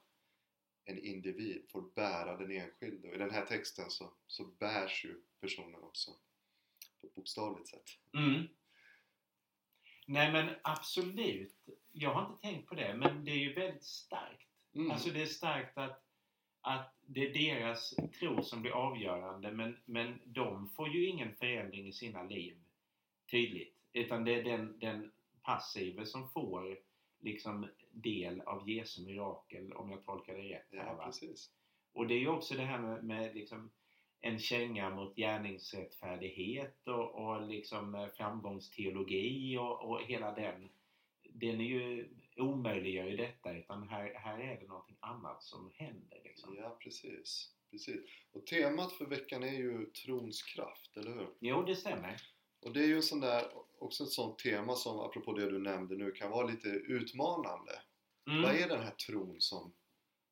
en 0.86 1.00
individ, 1.06 1.66
får 1.70 1.82
bära 1.82 2.38
den 2.38 2.52
enskilde. 2.52 3.10
Och 3.10 3.16
i 3.16 3.18
den 3.18 3.32
här 3.32 3.46
texten 3.46 3.90
så, 3.90 4.14
så 4.28 4.46
bärs 4.46 5.06
ju 5.06 5.22
personen 5.42 5.84
också 5.84 6.12
på 7.02 7.08
ett 7.08 7.14
bokstavligt 7.14 7.70
sätt. 7.70 7.90
Mm. 8.14 8.48
Nej 10.08 10.32
men 10.32 10.56
absolut. 10.62 11.56
Jag 11.92 12.14
har 12.14 12.32
inte 12.32 12.42
tänkt 12.48 12.68
på 12.70 12.76
det 12.76 12.96
men 12.98 13.26
det 13.26 13.32
är 13.32 13.36
ju 13.38 13.54
väldigt 13.54 13.84
starkt. 13.84 14.48
Mm. 14.76 14.92
Alltså 14.92 15.10
det 15.10 15.22
är 15.22 15.26
starkt 15.26 15.78
att, 15.78 16.04
att 16.62 16.96
det 17.06 17.28
är 17.28 17.34
deras 17.34 17.94
tro 18.20 18.44
som 18.44 18.62
blir 18.62 18.72
avgörande 18.72 19.52
men, 19.52 19.78
men 19.86 20.20
de 20.26 20.70
får 20.70 20.90
ju 20.90 21.06
ingen 21.06 21.36
förändring 21.36 21.88
i 21.88 21.92
sina 21.92 22.24
liv 22.24 22.58
tydligt. 23.32 23.78
Utan 23.94 24.24
det 24.24 24.40
är 24.40 24.44
den, 24.44 24.80
den 24.80 25.12
passive 25.42 26.06
som 26.06 26.30
får 26.30 26.78
liksom 27.20 27.68
del 27.92 28.42
av 28.42 28.70
Jesu 28.70 29.06
mirakel 29.06 29.74
om 29.74 29.92
jag 29.92 30.06
tolkar 30.06 30.34
det 30.34 30.50
rätt. 30.50 30.68
här, 30.72 30.86
ja, 30.86 31.04
precis. 31.06 31.52
Och 31.94 32.08
det 32.08 32.14
är 32.14 32.20
ju 32.20 32.30
också 32.30 32.56
det 32.56 32.66
här 32.66 32.80
med, 32.80 33.04
med 33.04 33.36
liksom 33.36 33.72
en 34.22 34.40
känga 34.40 34.90
mot 34.90 35.16
gärningsrättfärdighet 35.16 36.88
och, 36.88 37.16
och 37.16 37.48
liksom 37.48 38.10
framgångsteologi 38.18 39.58
och, 39.58 39.90
och 39.90 40.02
hela 40.02 40.32
den. 40.32 40.70
Den 41.24 41.62
är 41.62 41.66
ju, 41.66 42.10
omöjliggör 42.38 43.06
ju 43.06 43.18
detta 43.18 43.58
utan 43.58 43.90
här, 43.90 44.14
här 44.14 44.40
är 44.40 44.60
det 44.60 44.68
någonting 44.68 44.98
annat 45.00 45.44
som 45.44 45.72
händer. 45.76 46.22
Liksom. 46.24 46.56
Ja, 46.58 46.78
precis. 46.80 47.54
precis. 47.72 48.02
Och 48.32 48.46
temat 48.46 48.94
för 48.94 49.06
veckan 49.06 49.44
är 49.44 49.54
ju 49.54 49.86
trons 49.86 50.44
kraft, 50.44 50.98
eller 50.98 51.12
hur? 51.12 51.30
Jo, 51.40 51.64
det 51.64 51.76
stämmer. 51.76 52.22
Och 52.62 52.74
det 52.74 52.84
är 52.84 52.88
ju 52.88 52.96
en 52.96 53.04
sån 53.04 53.20
där, 53.20 53.52
också 53.80 54.04
ett 54.04 54.10
sånt 54.10 54.40
tema 54.40 54.76
som, 54.76 55.00
apropå 55.00 55.34
det 55.34 55.50
du 55.50 55.60
nämnde 55.60 55.96
nu, 55.96 56.12
kan 56.12 56.32
vara 56.32 56.48
lite 56.48 56.70
utmanande. 56.70 57.82
Mm. 58.28 58.42
Vad 58.42 58.56
är 58.56 58.68
den 58.68 58.84
här 58.84 58.92
tron 58.92 59.42
som, 59.42 59.74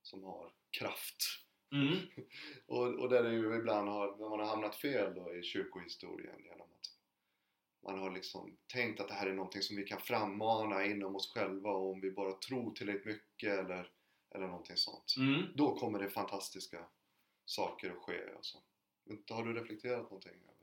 som 0.02 0.24
har 0.24 0.52
kraft? 0.80 1.24
Mm. 1.72 1.98
Och, 2.68 3.00
och 3.00 3.10
där 3.10 3.24
det 3.24 3.34
ju 3.34 3.56
ibland 3.56 3.90
har, 3.90 4.18
när 4.18 4.30
man 4.30 4.40
har 4.40 4.48
hamnat 4.48 4.76
fel 4.76 5.16
då 5.16 5.36
i 5.36 5.44
kyrkohistorien 5.44 6.44
genom 6.44 6.69
man 7.84 8.00
har 8.00 8.12
liksom 8.12 8.58
tänkt 8.74 9.02
att 9.02 9.08
det 9.08 9.14
här 9.14 9.28
är 9.28 9.34
någonting 9.34 9.62
som 9.62 9.76
vi 9.76 9.84
kan 9.84 10.00
frammana 10.00 10.86
inom 10.86 11.16
oss 11.16 11.34
själva 11.34 11.70
och 11.70 11.92
om 11.92 12.02
vi 12.02 12.12
bara 12.12 12.34
tror 12.34 12.72
tillräckligt 12.72 13.06
mycket 13.06 13.60
eller, 13.60 13.92
eller 14.36 14.48
någonting 14.48 14.78
sånt. 14.78 15.16
Mm. 15.18 15.44
Då 15.56 15.76
kommer 15.76 16.00
det 16.00 16.10
fantastiska 16.10 16.86
saker 17.46 17.92
att 17.92 17.98
ske. 17.98 18.20
Alltså. 18.36 18.58
Har 19.30 19.46
du 19.46 19.54
reflekterat 19.54 20.04
någonting 20.04 20.32
över? 20.32 20.60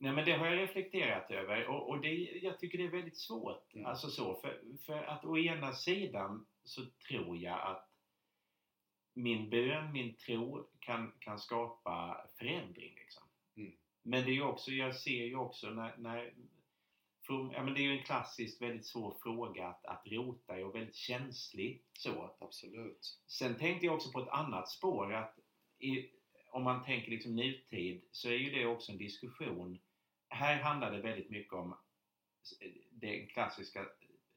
Nej 0.00 0.12
men 0.12 0.24
det 0.24 0.32
har 0.32 0.46
jag 0.46 0.58
reflekterat 0.58 1.30
över 1.30 1.66
och, 1.66 1.88
och 1.88 2.00
det, 2.00 2.14
jag 2.42 2.58
tycker 2.58 2.78
det 2.78 2.84
är 2.84 2.90
väldigt 2.90 3.18
svårt. 3.18 3.74
Mm. 3.74 3.86
Alltså 3.86 4.10
så, 4.10 4.34
för, 4.34 4.62
för 4.86 5.02
att 5.04 5.24
å 5.24 5.38
ena 5.38 5.72
sidan 5.72 6.46
så 6.64 6.86
tror 7.08 7.36
jag 7.36 7.60
att 7.60 7.88
min 9.14 9.50
bön, 9.50 9.92
min 9.92 10.14
tro 10.14 10.68
kan, 10.80 11.12
kan 11.18 11.38
skapa 11.38 12.26
förändring. 12.38 12.94
Liksom. 12.94 13.27
Men 14.08 14.24
det 14.24 14.36
är 14.36 14.42
också, 14.42 14.70
jag 14.70 14.96
ser 14.96 15.24
ju 15.24 15.36
också 15.36 15.70
när, 15.70 15.96
när 15.96 16.34
ja, 17.28 17.62
men 17.64 17.74
det 17.74 17.80
är 17.80 17.82
ju 17.82 17.98
en 17.98 18.04
klassiskt 18.04 18.62
väldigt 18.62 18.86
svår 18.86 19.16
fråga 19.22 19.66
att, 19.66 19.84
att 19.84 20.02
rota 20.06 20.60
i 20.60 20.62
och 20.62 20.74
väldigt 20.74 20.94
känslig 20.94 21.82
så. 21.92 22.36
Absolut. 22.40 23.20
Sen 23.26 23.58
tänkte 23.58 23.86
jag 23.86 23.94
också 23.94 24.12
på 24.12 24.20
ett 24.20 24.28
annat 24.28 24.68
spår 24.68 25.12
att 25.14 25.38
i, 25.78 26.10
om 26.52 26.62
man 26.62 26.84
tänker 26.84 27.10
liksom 27.10 27.36
nutid 27.36 28.02
så 28.10 28.28
är 28.28 28.32
ju 28.36 28.50
det 28.50 28.66
också 28.66 28.92
en 28.92 28.98
diskussion. 28.98 29.78
Här 30.28 30.62
handlar 30.62 30.92
det 30.92 31.02
väldigt 31.02 31.30
mycket 31.30 31.52
om 31.52 31.76
den 32.90 33.26
klassiska 33.26 33.86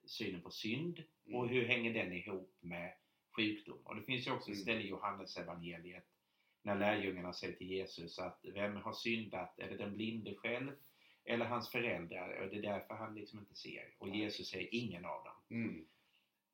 synen 0.06 0.42
på 0.42 0.52
synd 0.52 1.04
och 1.26 1.44
Mm. 1.44 1.50
hur 1.50 1.66
hänger 1.66 1.94
den 1.94 2.14
ihop 2.14 2.58
med 2.60 2.94
sjukdom. 3.36 3.80
Och 3.84 3.96
det 3.96 4.04
finns 4.04 4.28
ju 4.28 4.32
också 4.32 4.52
ett 4.52 4.56
Mm. 4.56 4.64
ställe 4.64 4.82
i 4.82 4.88
Johannesevangeliet 4.88 6.08
när 6.64 6.76
lärjungarna 6.76 7.34
säger 7.34 7.56
till 7.56 7.72
Jesus 7.72 8.20
att 8.20 8.40
vem 8.54 8.76
har 8.76 8.94
syndat? 8.94 9.60
Är 9.60 9.70
det 9.70 9.78
den 9.78 9.94
blinde 9.94 10.36
själv 10.36 10.72
eller 11.26 11.46
hans 11.46 11.70
föräldrar? 11.72 12.42
Och 12.42 12.50
det 12.50 12.58
är 12.58 12.62
därför 12.62 12.94
han 12.94 13.16
liksom 13.16 13.40
inte 13.40 13.56
ser. 13.56 13.94
Och 13.98 14.10
Jesus 14.10 14.50
säger 14.50 14.76
ingen 14.76 15.06
av 15.06 15.24
dem. 15.24 15.36
Mm. 15.50 15.86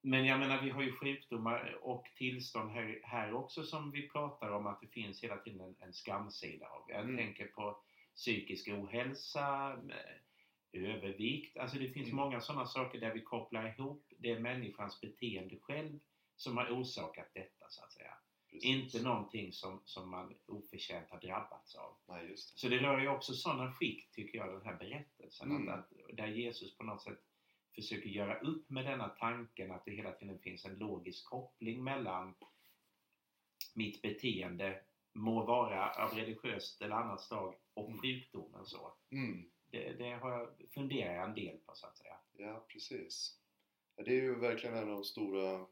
Men 0.01 0.25
jag 0.25 0.39
menar, 0.39 0.61
vi 0.61 0.69
har 0.69 0.81
ju 0.81 0.91
sjukdomar 0.91 1.77
och 1.81 2.05
tillstånd 2.15 2.71
här, 2.71 2.99
här 3.03 3.33
också 3.33 3.63
som 3.63 3.91
vi 3.91 4.09
pratar 4.09 4.49
om 4.49 4.67
att 4.67 4.81
det 4.81 4.87
finns 4.87 5.23
hela 5.23 5.37
tiden 5.37 5.61
en, 5.61 5.75
en 5.79 5.93
skamsida 5.93 6.67
av. 6.67 6.85
Jag 6.87 7.01
Mm. 7.01 7.17
tänker 7.17 7.47
på 7.47 7.81
psykisk 8.15 8.67
ohälsa, 8.67 9.73
eh, 9.89 10.17
övervikt. 10.73 11.57
Alltså 11.57 11.77
det 11.77 11.89
finns 11.89 12.07
Mm. 12.07 12.15
många 12.15 12.41
sådana 12.41 12.65
saker 12.65 12.99
där 12.99 13.13
vi 13.13 13.21
kopplar 13.21 13.67
ihop 13.67 14.05
det 14.17 14.31
är 14.31 14.39
människans 14.39 15.01
beteende 15.01 15.57
själv 15.61 15.99
som 16.35 16.57
har 16.57 16.69
orsakat 16.69 17.27
detta 17.33 17.65
så 17.69 17.83
att 17.83 17.91
säga. 17.91 18.13
Precis. 18.61 18.95
Inte 18.95 19.07
någonting 19.07 19.53
som, 19.53 19.81
som 19.85 20.09
man 20.09 20.35
oförtjänt 20.45 21.09
har 21.09 21.19
drabbats 21.19 21.75
av. 21.75 21.97
Nej, 22.07 22.27
det. 22.27 22.37
Så 22.37 22.67
det 22.69 22.77
rör 22.77 22.99
ju 22.99 23.09
också 23.09 23.33
sådana 23.33 23.73
skikt 23.73 24.13
tycker 24.13 24.37
jag, 24.37 24.53
den 24.53 24.65
här 24.65 24.75
berättelsen. 24.77 25.51
Mm. 25.51 25.69
Att, 25.69 25.79
att, 25.79 26.17
där 26.17 26.27
Jesus 26.27 26.77
på 26.77 26.83
något 26.83 27.01
sätt 27.01 27.19
försöker 27.75 28.09
göra 28.09 28.39
upp 28.39 28.69
med 28.69 28.85
denna 28.85 29.09
tanken 29.09 29.71
att 29.71 29.85
det 29.85 29.91
hela 29.91 30.11
tiden 30.11 30.39
finns 30.39 30.65
en 30.65 30.75
logisk 30.75 31.25
koppling 31.25 31.83
mellan 31.83 32.35
mitt 33.73 34.01
beteende, 34.01 34.81
må 35.13 35.45
vara 35.45 35.89
av 35.93 36.13
religiöst 36.13 36.81
eller 36.81 36.95
annat 36.95 37.21
slag, 37.21 37.55
och 37.73 37.87
Mm. 37.87 37.99
sjukdomen. 38.01 38.65
Så. 38.65 38.93
Mm. 39.11 39.49
Det, 39.71 39.93
det 39.93 40.09
har 40.11 40.31
jag, 40.31 40.49
funderar 40.73 41.13
jag 41.15 41.29
en 41.29 41.35
del 41.35 41.57
på 41.57 41.75
så 41.75 41.87
att 41.87 41.97
säga. 41.97 42.17
Ja, 42.37 42.65
precis. 42.67 43.39
Det 43.95 44.11
är 44.11 44.21
ju 44.21 44.35
verkligen 44.35 44.75
en 44.75 44.83
av 44.83 44.95
de 44.95 45.03
stora 45.03 45.65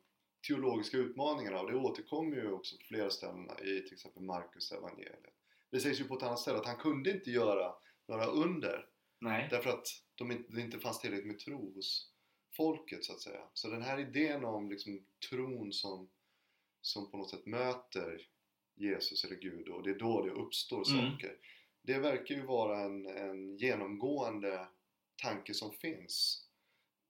teologiska 0.47 0.97
utmaningarna 0.97 1.59
och 1.59 1.71
det 1.71 1.77
återkommer 1.77 2.35
ju 2.35 2.51
också 2.51 2.77
på 2.77 2.83
flera 2.83 3.09
ställen 3.09 3.49
i 3.59 3.81
till 3.81 3.93
exempel 3.93 4.23
Markus 4.23 4.71
evangeliet. 4.71 5.25
Det 5.71 5.79
sägs 5.79 5.99
ju 5.99 6.03
på 6.03 6.17
ett 6.17 6.23
annat 6.23 6.39
ställe 6.39 6.57
att 6.57 6.65
han 6.65 6.77
kunde 6.77 7.11
inte 7.11 7.31
göra 7.31 7.73
några 8.07 8.25
under 8.25 8.89
Nej. 9.19 9.47
därför 9.51 9.69
att 9.69 9.87
de 10.15 10.31
inte, 10.31 10.53
det 10.53 10.61
inte 10.61 10.79
fanns 10.79 10.99
tillräckligt 10.99 11.27
med 11.27 11.39
tro 11.39 11.73
hos 11.73 12.11
folket 12.57 13.03
så 13.05 13.13
att 13.13 13.21
säga. 13.21 13.41
Så 13.53 13.69
den 13.69 13.81
här 13.81 13.99
idén 13.99 14.45
om 14.45 14.69
liksom 14.69 15.05
tron 15.29 15.73
som, 15.73 16.09
som 16.81 17.11
på 17.11 17.17
något 17.17 17.29
sätt 17.29 17.45
möter 17.45 18.27
Jesus 18.75 19.25
eller 19.25 19.35
Gud 19.35 19.67
och 19.67 19.83
det 19.83 19.89
är 19.89 19.99
då 19.99 20.25
det 20.25 20.31
uppstår 20.31 20.83
Mm. 20.91 21.11
saker. 21.11 21.37
Det 21.81 21.99
verkar 21.99 22.35
ju 22.35 22.45
vara 22.45 22.79
en, 22.79 23.07
en 23.07 23.57
genomgående 23.57 24.67
tanke 25.23 25.53
som 25.53 25.71
finns 25.71 26.44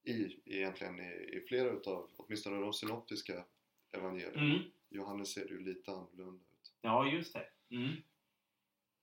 i, 0.06 0.40
egentligen 0.44 1.00
i, 1.00 1.36
i 1.36 1.44
flera 1.48 1.68
utav, 1.70 2.08
åtminstone 2.16 2.60
de 2.60 2.72
synoptiska 2.72 3.44
evangelierna. 3.92 4.40
Mm. 4.42 4.58
Johannes 4.88 5.32
ser 5.32 5.48
ju 5.48 5.58
lite 5.64 5.90
annorlunda 5.90 6.44
ut. 6.62 6.72
Ja, 6.80 7.06
just 7.06 7.32
det. 7.32 7.46
Mm. 7.76 7.92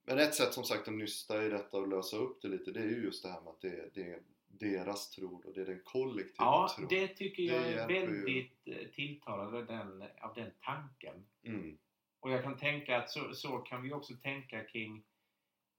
Men 0.05 0.19
ett 0.19 0.35
sätt 0.35 0.53
som 0.53 0.63
sagt 0.63 0.87
att 0.87 0.93
nysta 0.93 1.45
i 1.45 1.49
detta 1.49 1.77
och 1.77 1.87
lösa 1.87 2.17
upp 2.17 2.41
det 2.41 2.47
lite 2.47 2.71
det 2.71 2.79
är 2.79 2.85
ju 2.89 3.03
just 3.03 3.23
det 3.23 3.29
här 3.29 3.41
med 3.41 3.49
att 3.49 3.61
det, 3.61 3.89
det 3.93 4.01
är 4.13 4.19
deras 4.47 5.09
tro 5.09 5.41
och 5.45 5.53
det 5.53 5.61
är 5.61 5.65
den 5.65 5.81
kollektiva 5.83 6.33
Ja, 6.45 6.73
tron. 6.77 6.87
det 6.89 7.07
tycker 7.07 7.43
jag 7.43 7.61
Det 7.61 7.67
är 7.67 7.71
hjälper 7.75 7.93
ju. 7.93 8.23
väldigt 8.23 8.51
eh, 8.65 8.87
tilltalande 8.95 9.57
av 9.57 9.65
den, 9.65 10.03
av 10.21 10.33
den 10.35 10.51
tanken. 10.61 11.25
Mm. 11.43 11.77
Och 12.19 12.31
jag 12.31 12.43
kan 12.43 12.57
tänka 12.57 12.97
att 12.97 13.09
så, 13.09 13.33
så 13.33 13.57
kan 13.57 13.81
vi 13.83 13.93
också 13.93 14.13
tänka 14.13 14.63
kring 14.63 15.03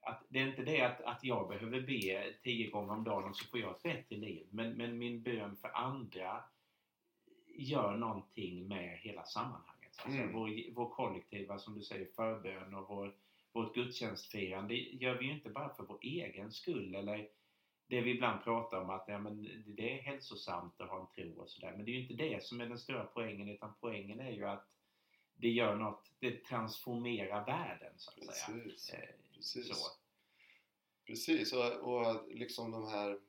att 0.05 0.23
det 0.29 0.39
är 0.39 0.47
inte 0.47 0.63
det 0.63 0.81
att, 0.81 1.01
att 1.01 1.23
jag 1.23 1.47
behöver 1.49 1.81
be 1.81 2.33
tio 2.43 2.69
gånger 2.69 2.93
om 2.93 3.03
dagen 3.03 3.29
och 3.29 3.35
så 3.35 3.45
får 3.45 3.59
jag 3.59 3.71
ett 3.71 3.83
bättre 3.83 4.15
liv. 4.15 4.47
Men, 4.51 4.73
men 4.73 4.97
min 4.97 5.23
bön 5.23 5.55
för 5.55 5.71
andra 5.77 6.43
gör 7.57 7.97
någonting 7.97 8.67
med 8.67 8.97
hela 8.97 9.25
sammanhanget. 9.25 9.95
Så 9.95 10.01
att 10.01 10.11
säga. 10.11 10.23
Mm. 10.23 10.35
Vår, 10.35 10.73
vår 10.73 10.89
kollektiva, 10.89 11.59
som 11.59 11.75
du 11.75 11.81
säger, 11.81 12.05
förbön 12.05 12.73
och 12.73 12.87
vår, 12.89 13.15
vårt 13.51 13.75
gudstjänstfirande 13.75 14.75
gör 14.75 15.15
vi 15.15 15.25
ju 15.25 15.31
inte 15.31 15.49
bara 15.49 15.69
för 15.69 15.83
vår 15.83 15.99
egen 16.01 16.51
skull 16.51 16.95
eller 16.95 17.27
det 17.87 18.01
vi 18.01 18.11
ibland 18.11 18.43
pratar 18.43 18.81
om 18.81 18.89
att 18.89 19.05
ja, 19.07 19.19
men 19.19 19.63
det 19.65 19.99
är 19.99 20.01
hälsosamt 20.01 20.81
att 20.81 20.89
ha 20.89 20.99
en 20.99 21.07
tro 21.15 21.41
och 21.41 21.49
sådär. 21.49 21.73
Men 21.75 21.85
det 21.85 21.91
är 21.91 21.93
ju 21.93 22.01
inte 22.01 22.13
det 22.13 22.43
som 22.43 22.61
är 22.61 22.65
den 22.65 22.79
stora 22.79 23.03
poängen 23.03 23.49
utan 23.49 23.73
poängen 23.81 24.19
är 24.19 24.31
ju 24.31 24.45
att 24.45 24.67
det 25.35 25.49
gör 25.49 25.75
något, 25.75 26.11
det 26.19 26.43
transformerar 26.43 27.45
världen 27.45 27.93
så 27.95 28.11
att 28.11 28.35
säga. 28.35 28.63
Precis. 28.63 28.93
Eh, 28.93 29.24
Precis. 29.35 29.67
Så. 29.67 29.91
Precis, 31.05 31.53
och, 31.53 31.73
och 31.73 32.27
liksom 32.31 32.71
de 32.71 32.87
här 32.87 33.19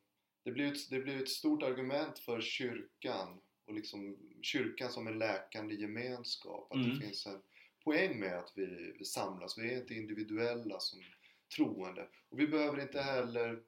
det 0.42 0.52
blir, 0.52 0.72
ett, 0.72 0.90
det 0.90 0.98
blir 1.00 1.22
ett 1.22 1.28
stort 1.28 1.62
argument 1.62 2.18
för 2.18 2.40
kyrkan 2.40 3.40
och 3.64 3.74
liksom 3.74 4.16
kyrkan 4.42 4.92
som 4.92 5.06
en 5.06 5.18
läkande 5.18 5.74
gemenskap. 5.74 6.72
Att 6.72 6.76
Mm. 6.76 6.90
det 6.90 7.06
finns 7.06 7.26
en 7.26 7.42
poäng 7.84 8.20
med 8.20 8.38
att 8.38 8.52
vi, 8.54 8.94
vi 8.98 9.04
samlas. 9.04 9.58
Vi 9.58 9.74
är 9.74 9.80
inte 9.80 9.94
individuella 9.94 10.80
som 10.80 11.02
troende. 11.56 12.08
Och 12.28 12.40
vi 12.40 12.46
behöver 12.46 12.82
inte 12.82 13.00
heller 13.02 13.62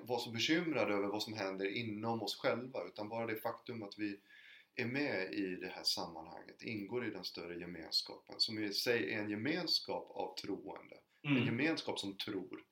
vara 0.00 0.20
så 0.20 0.30
bekymrade 0.30 0.94
över 0.94 1.08
vad 1.08 1.22
som 1.22 1.32
händer 1.32 1.66
inom 1.76 2.22
oss 2.22 2.36
själva 2.36 2.84
utan 2.86 3.08
bara 3.08 3.26
det 3.26 3.36
faktum 3.36 3.82
att 3.82 3.98
vi 3.98 4.20
är 4.74 4.86
med 4.86 5.32
i 5.32 5.56
det 5.56 5.68
här 5.68 5.82
sammanhanget, 5.84 6.62
ingår 6.62 7.06
i 7.06 7.10
den 7.10 7.24
större 7.24 7.58
gemenskapen 7.58 8.34
som 8.38 8.58
i 8.58 8.72
sig 8.74 9.12
är 9.14 9.18
en 9.18 9.30
gemenskap 9.30 10.10
av 10.10 10.34
troende, 10.34 10.96
en 11.22 11.30
Mm. 11.32 11.44
gemenskap 11.46 11.98
som 11.98 12.16
tror. 12.16 12.64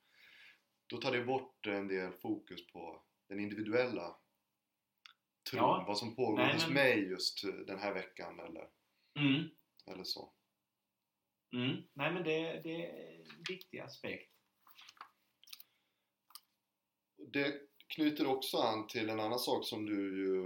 Då 0.87 0.97
tar 0.97 1.11
det 1.11 1.23
bort 1.23 1.67
en 1.67 1.87
del 1.87 2.11
fokus 2.13 2.67
på 2.67 3.03
den 3.29 3.39
individuella 3.39 4.17
tron, 5.51 5.59
Ja. 5.59 5.83
vad 5.87 5.97
som 5.97 6.15
pågår 6.15 6.37
Nej, 6.37 6.53
hos 6.53 6.65
men- 6.65 6.73
mig 6.73 6.99
just 7.09 7.41
den 7.67 7.79
här 7.79 7.93
veckan 7.93 8.39
eller, 8.39 8.69
Mm. 9.19 9.49
eller 9.87 10.03
så. 10.03 10.33
Mm. 11.53 11.77
Nej 11.93 12.13
men 12.13 12.23
det, 12.23 12.61
det 12.63 12.85
är 12.85 13.19
en 13.19 13.43
viktig 13.49 13.79
aspekt. 13.79 14.31
Det 17.17 17.61
knyter 17.87 18.27
också 18.27 18.57
an 18.57 18.87
till 18.87 19.09
en 19.09 19.19
annan 19.19 19.39
sak 19.39 19.65
som 19.65 19.85
du 19.85 20.17
ju 20.17 20.45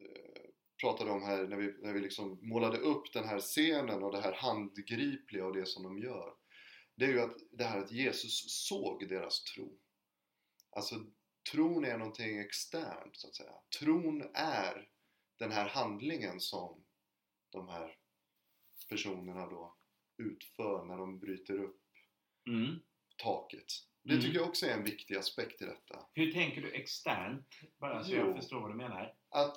eh, 0.00 0.44
pratade 0.82 1.10
om 1.10 1.22
här 1.22 1.46
när 1.46 1.56
vi, 1.56 1.72
när 1.82 1.92
vi 1.92 2.00
liksom 2.00 2.38
målade 2.48 2.78
upp 2.78 3.12
den 3.12 3.24
här 3.28 3.40
scenen 3.40 4.02
och 4.02 4.12
det 4.12 4.20
här 4.20 4.32
handgripliga 4.32 5.46
och 5.46 5.54
det 5.56 5.66
som 5.66 5.82
de 5.82 5.98
gör. 5.98 6.34
Det 6.96 7.04
är 7.04 7.08
ju 7.08 7.20
att 7.20 7.36
det 7.50 7.64
här 7.64 7.78
att 7.78 7.92
Jesus 7.92 8.66
såg 8.66 9.08
deras 9.08 9.44
tro. 9.44 9.78
Alltså 10.70 10.94
tron 11.52 11.84
är 11.84 11.98
någonting 11.98 12.38
externt 12.38 13.16
så 13.16 13.28
att 13.28 13.34
säga. 13.36 13.52
Tron 13.80 14.22
är 14.34 14.88
den 15.38 15.52
här 15.52 15.68
handlingen 15.68 16.40
som 16.40 16.84
de 17.50 17.68
här 17.68 17.96
personerna 18.88 19.46
då 19.46 19.76
utför 20.16 20.84
när 20.84 20.96
de 20.96 21.18
bryter 21.18 21.58
upp 21.58 21.80
Mm. 22.48 22.80
taket. 23.16 23.66
Det 24.02 24.20
tycker 24.20 24.34
jag 24.38 24.48
också 24.48 24.66
är 24.66 24.70
en 24.70 24.84
viktig 24.84 25.16
aspekt 25.16 25.62
i 25.62 25.64
detta. 25.64 26.06
Hur 26.14 26.32
tänker 26.32 26.62
du 26.62 26.72
externt? 26.72 27.46
Bara 27.78 28.04
så 28.04 28.12
Jo. 28.12 28.18
jag 28.18 28.36
förstår 28.36 28.60
vad 28.60 28.70
du 28.70 28.74
menar. 28.74 29.16
Att 29.28 29.56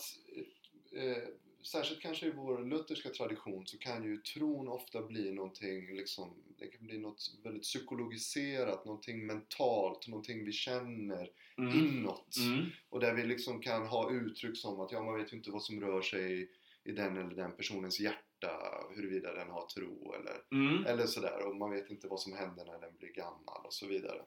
eh, 0.96 1.28
särskilt 1.68 2.02
kanske 2.02 2.26
i 2.26 2.32
vår 2.32 2.66
lutherska 2.66 3.10
tradition 3.10 3.68
så 3.68 3.78
kan 3.78 4.04
ju 4.04 4.18
tron 4.18 4.68
ofta 4.68 5.02
bli 5.02 5.32
någonting 5.32 5.96
liksom, 5.96 6.34
det 6.60 6.68
kan 6.68 6.88
bli 6.88 6.98
något 6.98 7.22
väldigt 7.44 7.64
psykologiserat, 7.64 8.86
någonting 8.86 9.26
mentalt, 9.26 10.08
någonting 10.08 10.46
vi 10.46 10.52
känner 10.52 11.32
Mm. 11.58 11.78
inåt. 11.88 12.36
Mm. 12.38 12.66
Och 12.90 13.00
där 13.00 13.14
vi 13.14 13.24
liksom 13.24 13.62
kan 13.62 13.88
ha 13.88 14.12
uttryck 14.12 14.58
som 14.58 14.80
att 14.80 14.92
ja, 14.92 15.04
man 15.04 15.18
vet 15.18 15.34
ju 15.34 15.38
inte 15.38 15.52
vad 15.52 15.64
som 15.64 15.82
rör 15.82 16.02
sig 16.02 16.52
i 16.84 16.92
den 16.92 17.18
eller 17.18 17.36
den 17.36 17.56
personens 17.56 18.00
hjärta, 18.00 18.52
huruvida 18.96 19.34
den 19.34 19.50
har 19.50 19.66
tro 19.68 20.14
eller 20.14 20.42
Mm. 20.52 20.86
eller 20.86 21.06
sådär 21.06 21.46
och 21.48 21.56
man 21.56 21.72
vet 21.72 21.90
inte 21.90 22.08
vad 22.08 22.20
som 22.20 22.34
händer 22.34 22.66
när 22.66 22.80
den 22.80 22.98
blir 22.98 23.14
gammal 23.14 23.66
och 23.66 23.74
så 23.74 23.88
vidare. 23.88 24.22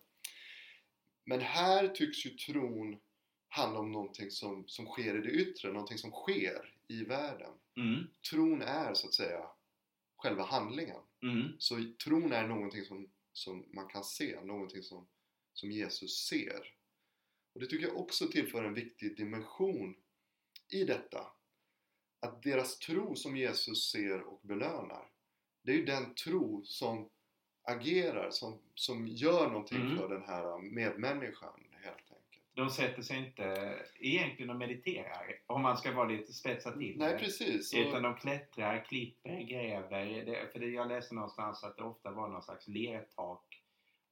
Men 1.24 1.40
här 1.40 1.88
tycks 1.88 2.26
ju 2.26 2.30
tron 2.30 2.96
handla 3.48 3.78
om 3.80 3.92
någonting 3.92 4.30
som, 4.30 4.64
som 4.68 4.86
sker 4.86 5.18
i 5.18 5.20
det 5.20 5.30
yttre, 5.30 5.72
någonting 5.72 5.98
som 5.98 6.10
sker 6.10 6.74
i 6.90 7.04
världen. 7.04 7.52
Mm. 7.76 8.06
Tron 8.30 8.62
är 8.62 8.94
så 8.94 9.06
att 9.06 9.14
säga 9.14 9.46
själva 10.16 10.44
handlingen. 10.44 11.00
Mm. 11.22 11.52
Så 11.58 11.92
tron 12.04 12.32
är 12.32 12.46
någonting 12.48 12.84
som, 12.84 13.10
som 13.32 13.66
man 13.72 13.88
kan 13.88 14.04
se, 14.04 14.40
någonting 14.44 14.82
som, 14.82 15.08
som 15.52 15.70
Jesus 15.70 16.26
ser. 16.26 16.74
Och 17.54 17.60
det 17.60 17.66
tycker 17.66 17.86
jag 17.86 17.96
också 17.96 18.26
tillför 18.28 18.64
en 18.64 18.74
viktig 18.74 19.16
dimension 19.16 19.96
i 20.72 20.84
detta. 20.84 21.26
Att 22.20 22.42
deras 22.42 22.78
tro 22.78 23.16
som 23.16 23.36
Jesus 23.36 23.90
ser 23.90 24.20
och 24.20 24.40
belönar, 24.42 25.10
det 25.62 25.72
är 25.72 25.76
ju 25.76 25.84
den 25.84 26.14
tro 26.14 26.64
som 26.64 27.10
agerar, 27.62 28.30
som, 28.30 28.58
som 28.74 29.06
gör 29.08 29.48
någonting 29.48 29.80
Mm. 29.80 29.96
för 29.96 30.08
den 30.08 30.22
här 30.22 30.58
medmänniskan. 30.58 31.64
De 32.52 32.70
sätter 32.70 33.02
sig 33.02 33.18
inte 33.18 33.76
egentligen 33.98 34.50
och 34.50 34.56
mediterar, 34.56 35.40
om 35.46 35.62
man 35.62 35.76
ska 35.76 35.92
vara 35.92 36.08
lite 36.08 36.32
spetsad 36.32 36.78
till 36.78 36.98
Nej 36.98 37.18
precis. 37.18 37.74
Utan 37.74 38.02
de 38.02 38.16
klättrar, 38.16 38.84
klipper, 38.84 39.40
gräver. 39.40 40.06
Det, 40.06 40.52
för 40.52 40.58
det, 40.58 40.66
jag 40.66 40.88
läste 40.88 41.14
någonstans 41.14 41.64
att 41.64 41.76
det 41.76 41.82
ofta 41.82 42.10
var 42.10 42.28
någon 42.28 42.42
slags 42.42 42.68
lertak. 42.68 43.62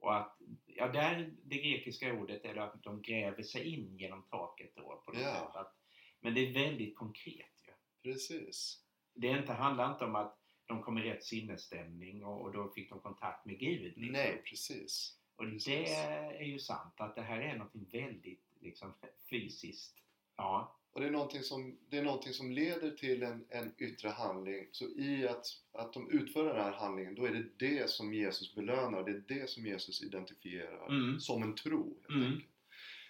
Och 0.00 0.16
att, 0.16 0.36
ja 0.66 0.88
där, 0.88 1.32
det 1.44 1.56
grekiska 1.58 2.12
ordet 2.12 2.44
är 2.44 2.56
att 2.56 2.82
de 2.82 3.02
gräver 3.02 3.42
sig 3.42 3.74
in 3.74 3.96
genom 3.98 4.22
taket 4.22 4.72
då 4.76 5.02
på 5.06 5.12
något 5.12 5.20
Ja. 5.22 5.34
sätt. 5.34 5.56
Att, 5.56 5.74
men 6.20 6.34
det 6.34 6.40
är 6.48 6.52
väldigt 6.52 6.96
konkret 6.96 7.54
ju. 7.66 7.72
precis. 8.12 8.84
Det 9.14 9.28
är 9.28 9.38
inte, 9.38 9.52
handlar 9.52 9.92
inte 9.92 10.04
om 10.04 10.14
att 10.16 10.38
de 10.66 10.82
kom 10.82 10.98
i 10.98 11.02
rätt 11.02 11.24
sinnesstämning 11.24 12.24
och, 12.24 12.40
och 12.40 12.52
då 12.52 12.68
fick 12.68 12.90
de 12.90 13.00
kontakt 13.00 13.46
med 13.46 13.58
Gud. 13.58 13.82
Liksom. 13.96 14.12
Nej, 14.12 14.42
precis. 14.50 15.14
Och 15.38 15.46
det 15.46 15.86
är 15.94 16.42
ju 16.44 16.58
sant 16.58 16.94
att 16.96 17.14
det 17.14 17.22
här 17.22 17.40
är 17.40 17.56
något 17.58 17.74
väldigt 17.92 18.44
liksom, 18.60 18.94
fysiskt. 19.30 19.94
Ja. 20.36 20.74
Och 20.92 21.00
det 21.00 21.06
är 21.06 21.10
någonting 21.10 21.42
som, 21.42 21.78
det 21.88 21.98
är 21.98 22.02
någonting 22.02 22.32
som 22.32 22.50
leder 22.52 22.90
till 22.90 23.22
en, 23.22 23.44
en 23.48 23.74
yttre 23.78 24.08
handling. 24.08 24.68
Så 24.72 24.84
i 24.84 25.28
att, 25.28 25.46
att 25.72 25.92
de 25.92 26.10
utför 26.10 26.44
den 26.44 26.56
här 26.56 26.72
handlingen, 26.72 27.14
då 27.14 27.24
är 27.24 27.30
det 27.32 27.44
det 27.58 27.90
som 27.90 28.14
Jesus 28.14 28.54
belönar. 28.54 29.02
Det 29.04 29.10
är 29.10 29.38
det 29.40 29.50
som 29.50 29.66
Jesus 29.66 30.02
identifierar 30.02 30.86
Mm. 30.88 31.20
som 31.20 31.42
en 31.42 31.54
tro. 31.54 31.96
Helt 32.08 32.08
Mm. 32.10 32.32
enkelt. 32.32 32.50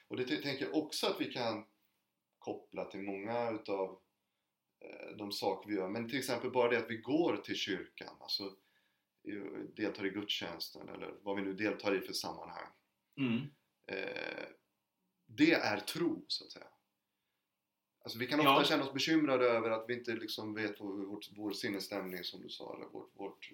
Och 0.08 0.16
det 0.16 0.24
tänker 0.24 0.64
jag 0.64 0.74
också 0.76 1.06
att 1.06 1.20
vi 1.20 1.32
kan 1.32 1.64
koppla 2.38 2.84
till 2.84 3.00
många 3.02 3.50
utav 3.50 3.98
eh, 4.80 5.16
de 5.16 5.32
saker 5.32 5.68
vi 5.70 5.76
gör. 5.76 5.88
Men 5.88 6.08
till 6.08 6.18
exempel 6.18 6.50
bara 6.50 6.68
det 6.70 6.78
att 6.78 6.90
vi 6.90 6.96
går 6.96 7.36
till 7.36 7.56
kyrkan, 7.56 8.14
alltså 8.20 8.52
deltar 9.76 10.06
i 10.06 10.10
gudstjänsten 10.10 10.88
eller 10.88 11.14
vad 11.22 11.36
vi 11.36 11.42
nu 11.42 11.52
deltar 11.52 11.94
i 11.94 12.00
för 12.00 12.12
sammanhang. 12.12 12.66
Mm. 13.20 13.40
Eh, 13.86 14.44
det 15.26 15.52
är 15.52 15.80
tro, 15.80 16.24
så 16.28 16.44
att 16.44 16.52
säga. 16.52 16.66
Alltså 18.00 18.18
vi 18.18 18.26
kan 18.26 18.40
ofta 18.40 18.50
Ja. 18.50 18.64
känna 18.64 18.84
oss 18.84 18.92
bekymrade 18.92 19.44
över 19.44 19.70
att 19.70 19.84
vi 19.88 19.94
inte 19.94 20.12
liksom 20.14 20.54
vet 20.54 20.80
vår, 20.80 21.20
vår 21.36 21.52
sinnesstämning 21.52 22.24
som 22.24 22.42
du 22.42 22.48
sa, 22.48 22.76
eller 22.76 22.86
vårt, 22.86 23.10
vårt 23.16 23.50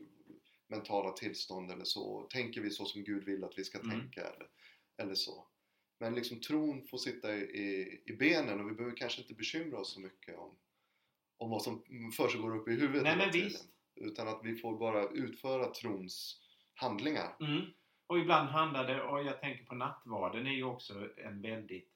mentala 0.67 1.13
tillstånd 1.13 1.71
eller 1.71 1.85
så. 1.85 2.23
Tänker 2.31 2.61
vi 2.61 2.71
så 2.71 2.85
som 2.85 3.05
Gud 3.05 3.25
vill 3.25 3.45
att 3.45 3.59
vi 3.59 3.65
ska 3.65 3.79
Mm. 3.79 3.91
tänka 4.01 4.21
eller, 4.21 4.49
eller 4.97 5.15
så. 5.15 5.47
Men 5.99 6.15
liksom 6.15 6.41
tron 6.41 6.87
får 6.87 6.99
sitta 6.99 7.37
i, 7.37 7.41
i, 7.41 8.03
i 8.07 8.13
benen 8.13 8.61
och 8.61 8.71
vi 8.71 8.75
behöver 8.75 8.97
kanske 8.97 9.23
inte 9.23 9.35
bekymra 9.35 9.79
oss 9.79 9.95
så 9.95 10.01
mycket 10.01 10.37
om, 10.39 10.57
om 11.37 11.51
vad 11.51 11.63
som 11.63 11.83
försiggår 12.17 12.57
uppe 12.57 12.71
i 12.71 12.75
huvudet 12.75 13.03
Nej 13.03 13.17
men 13.17 13.31
visst. 13.33 13.69
Utan 13.97 14.29
att 14.29 14.41
vi 14.43 14.57
får 14.57 14.79
bara 14.79 15.09
utföra 15.09 15.67
trons 15.67 16.41
handlingar. 16.75 17.37
Mm. 17.41 17.63
Och 18.07 18.19
ibland 18.19 18.49
handlar 18.49 18.87
det, 18.87 19.03
och 19.03 19.25
jag 19.25 19.41
tänker 19.41 19.65
på 19.65 19.75
nattvarden 19.75 20.47
är 20.47 20.55
ju 20.55 20.65
också 20.65 21.09
en 21.17 21.43
väldigt 21.43 21.95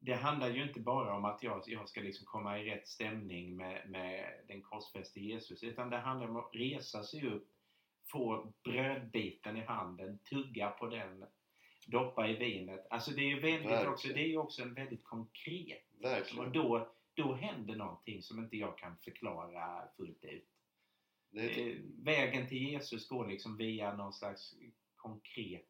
det 0.00 0.14
handlar 0.14 0.48
ju 0.48 0.62
inte 0.62 0.80
bara 0.80 1.16
om 1.16 1.24
att 1.24 1.42
jag, 1.42 1.62
jag 1.66 1.88
ska 1.88 2.00
liksom 2.00 2.26
komma 2.26 2.58
i 2.58 2.70
rätt 2.70 2.88
stämning 2.88 3.56
med, 3.56 3.90
med 3.90 4.34
den 4.48 4.62
korsfäste 4.62 5.20
Jesus 5.20 5.62
utan 5.62 5.90
det 5.90 5.96
handlar 5.96 6.28
om 6.28 6.36
att 6.36 6.50
resa 6.52 7.02
sig 7.02 7.26
upp, 7.28 7.48
få 8.12 8.52
brödbiten 8.64 9.56
i 9.56 9.60
handen, 9.60 10.18
tugga 10.18 10.70
på 10.70 10.86
den, 10.86 11.24
doppa 11.86 12.28
i 12.28 12.36
vinet. 12.36 12.86
Alltså 12.90 13.10
det 13.10 13.20
är 13.20 13.28
ju 13.28 13.40
väldigt 13.40 13.70
Verkligen. 13.70 13.92
också, 13.92 14.08
det 14.08 14.32
är 14.32 14.38
också 14.38 14.62
en 14.62 14.74
väldigt 14.74 15.04
konkret 15.04 15.92
och 15.96 16.04
Verkligen. 16.04 16.52
då, 16.52 16.88
då 17.14 17.34
händer 17.34 17.76
någonting 17.76 18.22
som 18.22 18.38
inte 18.38 18.56
jag 18.56 18.78
kan 18.78 18.96
förklara 18.96 19.88
fullt 19.96 20.24
ut. 20.24 20.48
Det 21.30 21.40
är, 21.60 21.68
Eh, 21.68 21.76
Vägen 22.04 22.48
till 22.48 22.58
Jesus 22.62 23.08
går 23.08 23.26
liksom 23.28 23.56
via 23.56 23.96
någon 23.96 24.12
slags 24.12 24.54
konkret, 24.96 25.66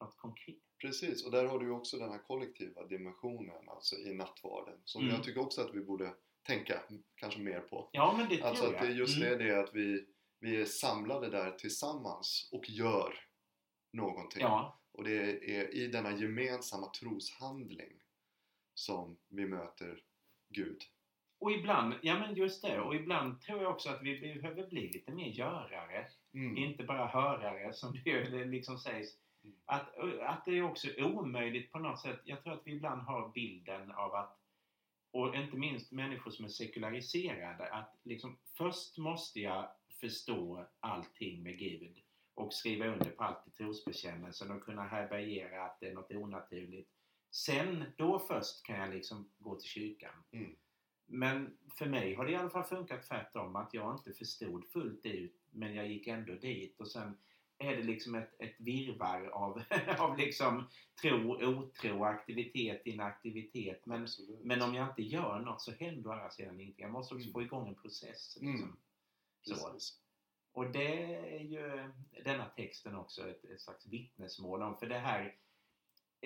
något 0.00 0.16
konkret. 0.16 0.56
Precis, 0.78 1.24
och 1.24 1.30
där 1.30 1.44
har 1.46 1.58
du 1.58 1.70
också 1.70 1.98
den 1.98 2.10
här 2.10 2.18
kollektiva 2.18 2.86
dimensionen 2.86 3.68
alltså 3.68 3.96
i 3.96 4.14
nattvarden 4.14 4.80
som 4.84 5.02
Mm. 5.02 5.14
jag 5.14 5.24
tycker 5.24 5.40
också 5.40 5.60
att 5.60 5.74
vi 5.74 5.80
borde 5.80 6.14
tänka 6.42 6.82
kanske 7.14 7.40
mer 7.40 7.60
på. 7.60 7.88
Ja 7.92 8.14
men 8.18 8.28
det 8.28 8.36
tror 8.36 8.46
Alltså 8.48 8.64
jag. 8.64 8.74
att 8.74 8.80
det 8.80 8.86
är 8.86 8.90
just 8.94 9.16
Mm. 9.16 9.38
det, 9.38 9.44
det 9.44 9.60
att 9.60 9.74
vi, 9.74 10.06
vi 10.40 10.60
är 10.60 10.64
samlade 10.64 11.30
där 11.30 11.50
tillsammans 11.50 12.48
och 12.52 12.70
gör 12.70 13.14
någonting. 13.92 14.40
Ja, 14.42 14.80
Och 14.92 15.04
det 15.04 15.18
är 15.56 15.74
i 15.74 15.86
denna 15.86 16.16
gemensamma 16.16 16.90
troshandling 16.90 17.92
som 18.74 19.16
vi 19.28 19.46
möter 19.46 20.02
Gud. 20.48 20.82
Och 21.44 21.52
ibland, 21.52 21.94
ja 22.02 22.18
men 22.18 22.34
just 22.34 22.62
det, 22.62 22.80
och 22.80 22.94
ibland 22.94 23.40
tror 23.40 23.62
jag 23.62 23.70
också 23.70 23.90
att 23.90 24.02
vi 24.02 24.20
behöver 24.20 24.66
bli 24.66 24.92
lite 24.92 25.12
mer 25.12 25.28
görare. 25.28 26.06
Mm. 26.34 26.56
Inte 26.56 26.84
bara 26.84 27.06
hörare 27.06 27.72
som 27.72 28.00
det 28.04 28.44
liksom 28.44 28.78
sägs. 28.78 29.08
Mm. 29.44 29.56
Att, 29.64 29.98
att 30.20 30.44
det 30.44 30.58
är 30.58 30.62
också 30.62 30.88
omöjligt 30.98 31.72
på 31.72 31.78
något 31.78 32.00
sätt. 32.00 32.20
Jag 32.24 32.42
tror 32.42 32.52
att 32.52 32.66
vi 32.66 32.72
ibland 32.72 33.02
har 33.02 33.28
bilden 33.28 33.90
av 33.92 34.14
att, 34.14 34.38
och 35.10 35.36
inte 35.36 35.56
minst 35.56 35.92
människor 35.92 36.30
som 36.30 36.44
är 36.44 36.48
sekulariserade, 36.48 37.72
att 37.72 37.96
liksom 38.02 38.38
först 38.56 38.98
måste 38.98 39.40
jag 39.40 39.68
förstå 40.00 40.66
allting 40.80 41.42
med 41.42 41.58
Gud 41.58 41.96
och 42.34 42.52
skriva 42.52 42.86
under 42.86 43.10
på 43.10 43.24
allt 43.24 43.48
i 43.48 43.50
trosbekännelsen 43.50 44.50
och 44.50 44.64
kunna 44.64 44.84
härbärgera 44.84 45.64
att 45.64 45.80
det 45.80 45.88
är 45.88 45.94
något 45.94 46.12
onaturligt. 46.12 46.90
Sen, 47.30 47.84
då 47.96 48.18
först 48.18 48.62
kan 48.66 48.76
jag 48.80 48.94
liksom 48.94 49.28
gå 49.38 49.56
till 49.56 49.68
kyrkan. 49.68 50.14
Mm. 50.32 50.56
Men 51.06 51.56
för 51.78 51.86
mig 51.86 52.14
har 52.14 52.24
det 52.24 52.32
i 52.32 52.36
alla 52.36 52.50
fall 52.50 52.64
funkat 52.64 53.02
tvärtom. 53.02 53.56
Att 53.56 53.74
jag 53.74 53.94
inte 53.94 54.12
förstod 54.12 54.66
fullt 54.66 55.06
ut 55.06 55.40
men 55.50 55.74
jag 55.74 55.88
gick 55.88 56.06
ändå 56.06 56.34
dit 56.34 56.80
och 56.80 56.88
sen 56.88 57.16
är 57.58 57.76
det 57.76 57.82
liksom 57.82 58.14
ett, 58.14 58.34
ett 58.38 58.54
virvar 58.58 59.26
av, 59.26 59.62
av 59.98 60.18
liksom 60.18 60.68
tro, 61.02 61.44
otro, 61.44 62.04
aktivitet, 62.04 62.86
inaktivitet. 62.86 63.86
Men, 63.86 64.02
Absolut. 64.02 64.44
men 64.44 64.62
om 64.62 64.74
jag 64.74 64.88
inte 64.88 65.02
gör 65.02 65.40
något 65.40 65.60
så 65.60 65.72
händer 65.72 66.10
å 66.10 66.12
andra 66.12 66.30
sidan 66.30 66.60
ingenting. 66.60 66.82
Jag 66.82 66.92
måste 66.92 67.14
också 67.14 67.30
få 67.30 67.42
igång 67.42 67.68
en 67.68 67.74
process. 67.74 68.38
Liksom. 68.40 68.62
Mm. 68.62 68.76
Så. 69.42 69.54
Precis. 69.54 70.00
Och 70.52 70.70
det 70.70 71.04
är 71.36 71.40
ju 71.40 71.92
denna 72.24 72.44
texten 72.44 72.96
också 72.96 73.28
ett, 73.28 73.44
ett 73.44 73.60
slags 73.60 73.86
vittnesmål 73.86 74.62
om. 74.62 74.76
För 74.76 74.86
det 74.86 74.98
här 74.98 75.20
är 75.20 75.34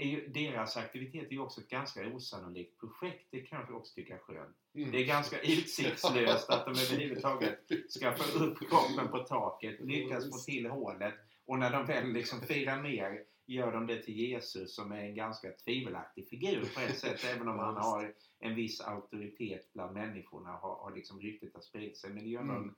ju, 0.04 0.28
deras 0.28 0.76
aktivitet 0.76 1.26
är 1.26 1.32
ju 1.32 1.38
också 1.38 1.60
ett 1.60 1.68
ganska 1.68 2.08
osannolikt 2.08 2.80
projekt. 2.80 3.28
Det 3.30 3.40
kanske 3.40 3.72
också 3.72 3.94
tycker 3.94 4.10
jag 4.10 4.20
är 4.20 4.24
skönt. 4.24 4.56
Mm. 4.74 4.90
Det 4.90 4.98
är 4.98 5.06
ganska 5.06 5.40
utsiktslöst 5.42 6.50
att 6.50 6.64
de 6.64 6.70
överhuvudtaget 6.70 7.58
ska 7.88 8.12
få 8.12 8.44
upp 8.44 8.58
kroppen 8.58 9.08
på 9.10 9.18
taket, 9.18 9.80
lyckas 9.80 10.30
få 10.30 10.38
till 10.38 10.66
hålet 10.66 11.14
och 11.46 11.58
när 11.58 11.70
de 11.70 11.86
väl 11.86 12.12
liksom 12.12 12.40
firar 12.40 12.82
ner 12.82 13.24
gör 13.46 13.72
de 13.72 13.86
det 13.86 14.02
till 14.02 14.14
Jesus 14.14 14.74
som 14.74 14.92
är 14.92 15.00
en 15.00 15.14
ganska 15.14 15.52
tvivelaktig 15.52 16.28
figur 16.28 16.64
på 16.74 16.80
ett 16.80 16.98
sätt 16.98 17.24
även 17.34 17.48
om 17.48 17.58
han 17.58 17.76
har 17.76 18.14
en 18.38 18.54
viss 18.54 18.80
auktoritet 18.80 19.72
bland 19.72 19.94
människorna 19.94 20.50
har, 20.50 20.76
har 20.76 20.94
liksom 20.94 21.20
ryktet 21.20 21.54
har 21.54 21.60
spridit 21.60 21.98
sig. 21.98 22.10
Men 22.10 22.24
det 22.24 22.30
gör 22.30 22.40
Mm. 22.40 22.74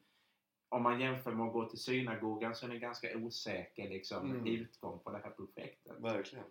Om 0.72 0.82
man 0.82 1.00
jämför 1.00 1.32
med 1.32 1.46
att 1.46 1.52
gå 1.52 1.68
till 1.68 1.78
synagogan 1.78 2.54
så 2.54 2.64
är 2.66 2.70
det 2.70 2.76
en 2.76 2.80
ganska 2.80 3.16
osäker 3.18 3.88
liksom, 3.88 4.30
Mm. 4.30 4.46
utgång 4.46 4.98
på 4.98 5.10
det 5.10 5.18
här 5.24 5.30
projektet. 5.30 5.92
Verkligen. 6.00 6.44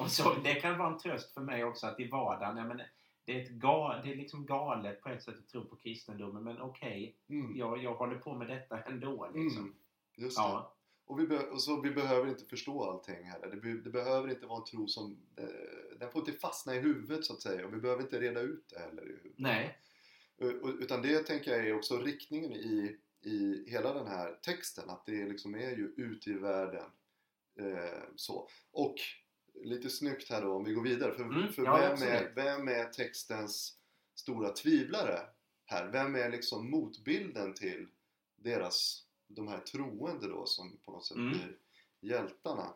Och 0.00 0.10
så, 0.10 0.34
det 0.44 0.54
kan 0.54 0.78
vara 0.78 0.92
en 0.92 0.98
tröst 0.98 1.34
för 1.34 1.40
mig 1.40 1.64
också 1.64 1.86
att 1.86 2.00
i 2.00 2.08
vardagen, 2.08 2.56
ja, 2.56 2.64
men 2.64 2.80
det 3.24 3.32
är, 3.40 3.42
ett 3.44 3.50
ga, 3.50 4.00
det 4.04 4.12
är 4.12 4.16
liksom 4.16 4.46
galet 4.46 5.00
på 5.02 5.08
ett 5.08 5.22
sätt 5.22 5.38
att 5.38 5.48
tro 5.48 5.64
på 5.64 5.76
kristendomen 5.76 6.44
men 6.44 6.60
okej, 6.60 7.16
Mm. 7.28 7.56
jag, 7.56 7.82
jag 7.82 7.94
håller 7.94 8.16
på 8.18 8.34
med 8.34 8.48
detta 8.48 8.82
ändå. 8.82 9.30
Liksom. 9.34 9.62
Mm. 9.62 9.74
Just 10.16 10.36
det. 10.36 10.42
Ja. 10.42 10.74
Och 11.06 11.20
vi, 11.20 11.26
be- 11.26 11.46
och 11.50 11.62
så 11.62 11.80
vi 11.80 11.90
behöver 11.90 12.28
inte 12.28 12.44
förstå 12.44 12.84
allting 12.90 13.24
heller. 13.24 13.46
Det, 13.50 13.56
be- 13.56 13.80
det 13.84 13.90
behöver 13.90 14.28
inte 14.30 14.46
vara 14.46 14.58
en 14.58 14.64
tro 14.64 14.88
som... 14.88 15.16
Eh, 15.36 15.98
den 15.98 16.10
får 16.10 16.20
inte 16.28 16.40
fastna 16.40 16.74
i 16.74 16.80
huvudet 16.80 17.24
så 17.24 17.32
att 17.32 17.40
säga. 17.42 17.66
Och 17.66 17.74
vi 17.74 17.78
behöver 17.78 18.02
inte 18.02 18.20
reda 18.20 18.40
ut 18.40 18.68
det 18.68 18.78
heller 18.80 19.02
i 19.02 19.06
huvudet. 19.08 19.32
Nej. 19.38 19.78
Utan 20.80 21.02
det 21.02 21.18
tänker 21.18 21.50
jag 21.50 21.66
är 21.66 21.76
också 21.76 21.98
riktningen 21.98 22.52
i, 22.52 22.96
i 23.22 23.64
hela 23.70 23.94
den 23.94 24.06
här 24.06 24.38
texten. 24.42 24.90
Att 24.90 25.06
det 25.06 25.26
liksom 25.26 25.54
är 25.54 25.70
ju 25.70 25.94
ute 25.96 26.30
i 26.30 26.34
världen. 26.34 26.90
Eh, 27.60 28.02
så. 28.16 28.48
Och 28.72 28.94
lite 29.54 29.90
snyggt 29.90 30.30
här 30.30 30.42
då 30.42 30.52
om 30.52 30.64
vi 30.64 30.72
går 30.72 30.82
vidare. 30.82 31.14
För, 31.14 31.22
Mm, 31.24 31.52
för 31.52 31.64
ja, 31.64 31.76
vem, 31.76 32.08
är, 32.08 32.32
vem 32.34 32.68
är 32.68 32.84
textens 32.84 33.78
stora 34.14 34.52
tvivlare 34.52 35.20
här? 35.64 35.88
Vem 35.92 36.14
är 36.14 36.30
liksom 36.30 36.70
motbilden 36.70 37.54
till 37.54 37.88
deras, 38.36 39.06
de 39.28 39.48
här 39.48 39.60
troende 39.60 40.28
då 40.28 40.46
som 40.46 40.78
på 40.84 40.92
något 40.92 41.06
sätt 41.06 41.16
Mm. 41.16 41.30
blir 41.32 41.58
hjältarna? 42.00 42.74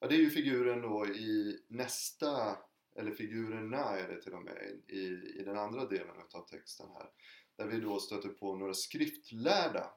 Ja, 0.00 0.06
det 0.06 0.14
är 0.14 0.18
ju 0.20 0.30
figuren 0.30 0.82
då 0.82 1.06
i 1.06 1.60
nästa, 1.68 2.58
eller 2.96 3.10
figurerna 3.10 3.78
är 3.98 4.08
det 4.08 4.22
till 4.22 4.34
och 4.34 4.42
med, 4.42 4.80
i, 4.86 5.04
i 5.40 5.42
den 5.44 5.58
andra 5.58 5.86
delen 5.86 6.16
av 6.32 6.46
texten 6.46 6.86
här. 6.94 7.10
Där 7.56 7.66
vi 7.66 7.80
då 7.80 8.00
stöter 8.00 8.28
på 8.28 8.56
några 8.56 8.74
skriftlärda. 8.74 9.90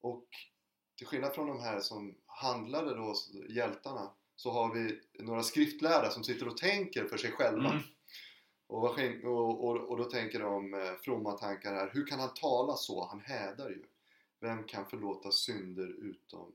Och 0.00 0.28
till 0.96 1.06
skillnad 1.06 1.34
från 1.34 1.46
de 1.46 1.60
här 1.60 1.80
som 1.80 2.16
handlade 2.26 2.94
då, 2.94 3.14
hjältarna, 3.48 4.10
så 4.36 4.50
har 4.50 4.74
vi 4.74 5.00
några 5.18 5.42
skriftlärda 5.42 6.10
som 6.10 6.24
sitter 6.24 6.48
och 6.48 6.56
tänker 6.56 7.04
för 7.04 7.16
sig 7.16 7.30
själva. 7.32 7.70
Mm. 7.70 7.82
Och, 8.66 8.98
och, 9.64 9.90
och, 9.90 9.96
då 9.96 10.04
tänker 10.04 10.40
de 10.40 10.74
eh, 10.74 10.94
fromma 10.94 11.32
tankar 11.32 11.74
här. 11.74 11.90
Hur 11.92 12.06
kan 12.06 12.20
han 12.20 12.34
tala 12.34 12.76
så? 12.76 13.06
Han 13.06 13.20
hädar 13.20 13.68
ju. 13.68 13.84
Vem 14.40 14.64
kan 14.64 14.86
förlåta 14.86 15.32
synder 15.32 15.86
utom 15.86 16.52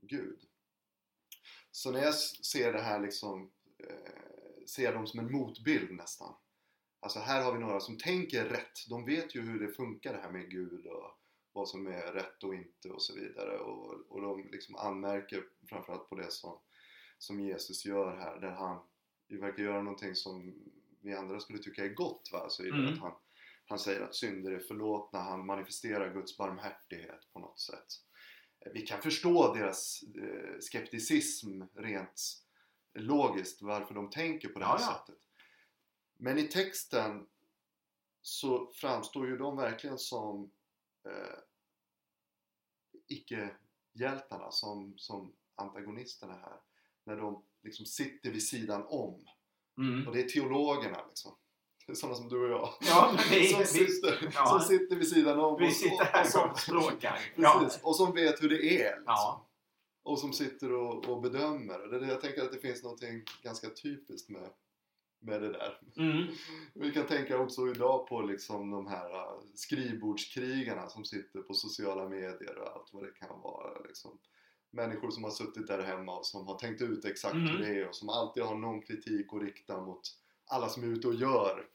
Gud? 0.00 0.40
Så 1.70 1.90
när 1.90 2.02
jag 2.02 2.14
ser 2.14 2.72
det 2.72 2.82
här 2.82 3.00
liksom, 3.00 3.50
eh, 3.78 4.66
ser 4.66 4.92
dem 4.92 5.06
som 5.06 5.20
en 5.20 5.32
motbild 5.32 5.90
nästan. 5.90 6.34
Alltså 7.04 7.18
här 7.18 7.42
har 7.44 7.52
vi 7.52 7.58
några 7.58 7.80
som 7.80 7.98
tänker 7.98 8.44
rätt. 8.44 8.88
De 8.88 9.04
vet 9.04 9.34
ju 9.36 9.40
hur 9.40 9.60
det 9.60 9.72
funkar 9.72 10.12
det 10.12 10.18
här 10.20 10.30
med 10.30 10.50
Gud 10.50 10.86
och 10.86 11.10
vad 11.52 11.68
som 11.68 11.86
är 11.86 12.12
rätt 12.12 12.42
och 12.44 12.54
inte 12.54 12.88
och 12.90 13.02
så 13.02 13.14
vidare. 13.14 13.58
Och, 13.58 13.94
och 14.08 14.22
de 14.22 14.48
liksom 14.52 14.76
anmärker 14.76 15.44
framförallt 15.68 16.08
på 16.08 16.14
det 16.16 16.30
som, 16.30 16.58
som 17.18 17.40
Jesus 17.40 17.84
gör 17.84 18.16
här. 18.16 18.40
Där 18.40 18.50
han 18.50 18.80
ju 19.28 19.38
verkar 19.40 19.62
göra 19.62 19.82
någonting 19.82 20.14
som 20.14 20.54
vi 21.00 21.14
andra 21.14 21.40
skulle 21.40 21.58
tycka 21.58 21.84
är 21.84 21.88
gott. 21.94 22.28
Va? 22.32 22.48
Så 22.48 22.64
i 22.64 22.70
det 22.70 22.76
Mm. 22.78 22.92
att 22.92 22.98
han, 22.98 23.12
han 23.66 23.78
säger 23.78 24.00
att 24.00 24.14
synder 24.14 24.52
är 24.52 24.60
förlåtna. 24.60 25.18
Han 25.18 25.46
manifesterar 25.46 26.14
Guds 26.14 26.36
barmhärtighet 26.36 27.32
på 27.32 27.38
något 27.38 27.60
sätt. 27.60 27.86
Vi 28.74 28.80
kan 28.80 29.02
förstå 29.02 29.54
deras 29.54 30.00
eh, 30.22 30.58
skepticism 30.60 31.62
rent 31.74 32.22
logiskt 32.94 33.62
varför 33.62 33.94
de 33.94 34.10
tänker 34.10 34.48
på 34.48 34.58
det 34.58 34.64
här 34.64 34.78
Ja, 34.78 34.80
ja. 34.80 35.04
sättet. 35.06 35.23
Men 36.16 36.38
i 36.38 36.42
texten 36.48 37.26
så 38.22 38.66
framstår 38.74 39.26
ju 39.26 39.36
de 39.36 39.56
verkligen 39.56 39.98
som 39.98 40.50
eh, 41.08 41.38
icke-hjältarna, 43.08 44.50
som, 44.50 44.94
som 44.96 45.32
antagonisterna 45.54 46.32
här. 46.32 46.56
När 47.04 47.16
de 47.16 47.42
liksom 47.62 47.86
sitter 47.86 48.30
vid 48.30 48.42
sidan 48.48 48.84
om. 48.88 49.24
Mm. 49.78 50.08
Och 50.08 50.14
det 50.14 50.20
är 50.20 50.28
teologerna 50.28 51.06
liksom. 51.08 51.36
Sådana 51.94 52.14
som 52.16 52.28
du 52.28 52.44
och 52.44 52.50
jag. 52.50 52.68
Ja, 52.80 53.16
vi- 53.30 53.48
som, 53.52 53.58
vi- 53.60 53.66
sitter, 53.66 54.30
ja. 54.34 54.46
som 54.46 54.60
sitter 54.60 54.96
vid 54.96 55.08
sidan 55.08 55.40
om. 55.40 55.56
Vi 55.60 55.68
och- 55.68 55.72
sitter 55.72 56.04
här 56.04 56.20
och 56.24 56.30
som- 56.30 56.54
språkar. 56.56 57.18
Ja. 57.36 57.70
Och 57.82 57.96
som 57.96 58.12
vet 58.14 58.42
hur 58.42 58.48
det 58.48 58.64
är. 58.82 58.90
Liksom. 58.96 59.04
Ja. 59.06 59.46
Och 60.02 60.18
som 60.18 60.32
sitter 60.32 60.72
och, 60.72 61.08
och 61.08 61.20
bedömer. 61.22 61.78
Det- 61.78 62.06
jag 62.06 62.20
tänker 62.20 62.42
att 62.42 62.52
det 62.52 62.58
finns 62.58 62.82
något 62.82 63.00
ganska 63.42 63.70
typiskt 63.70 64.28
med, 64.30 64.50
med 65.24 65.42
det 65.42 65.52
där. 65.52 65.78
Mm. 65.96 66.26
Vi 66.74 66.92
kan 66.92 67.06
tänka 67.06 67.38
också 67.38 67.68
idag 67.68 68.08
på 68.08 68.22
liksom 68.22 68.70
de 68.70 68.86
här 68.86 69.10
uh, 69.10 69.40
skrivbordskrigarna 69.54 70.88
som 70.88 71.04
sitter 71.04 71.40
på 71.40 71.54
sociala 71.54 72.08
medier 72.08 72.58
och 72.58 72.72
allt 72.72 72.90
vad 72.92 73.02
det 73.02 73.10
kan 73.10 73.40
vara. 73.40 73.78
Liksom. 73.78 74.18
Människor 74.70 75.10
som 75.10 75.24
har 75.24 75.30
suttit 75.30 75.66
där 75.66 75.82
hemma 75.82 76.16
och 76.18 76.26
som 76.26 76.46
har 76.46 76.58
tänkt 76.58 76.82
ut 76.82 77.04
exakt 77.04 77.34
Mm. 77.34 77.48
hur 77.48 77.58
det 77.58 77.80
är 77.80 77.88
och 77.88 77.94
som 77.96 78.08
alltid 78.08 78.42
har 78.42 78.54
någon 78.54 78.82
kritik 78.82 79.26
att 79.32 79.42
rikta 79.42 79.80
mot 79.80 80.00
alla 80.46 80.68
som 80.68 80.82
är 80.82 80.86
ute 80.86 81.08
och 81.08 81.14
gör 81.14 81.66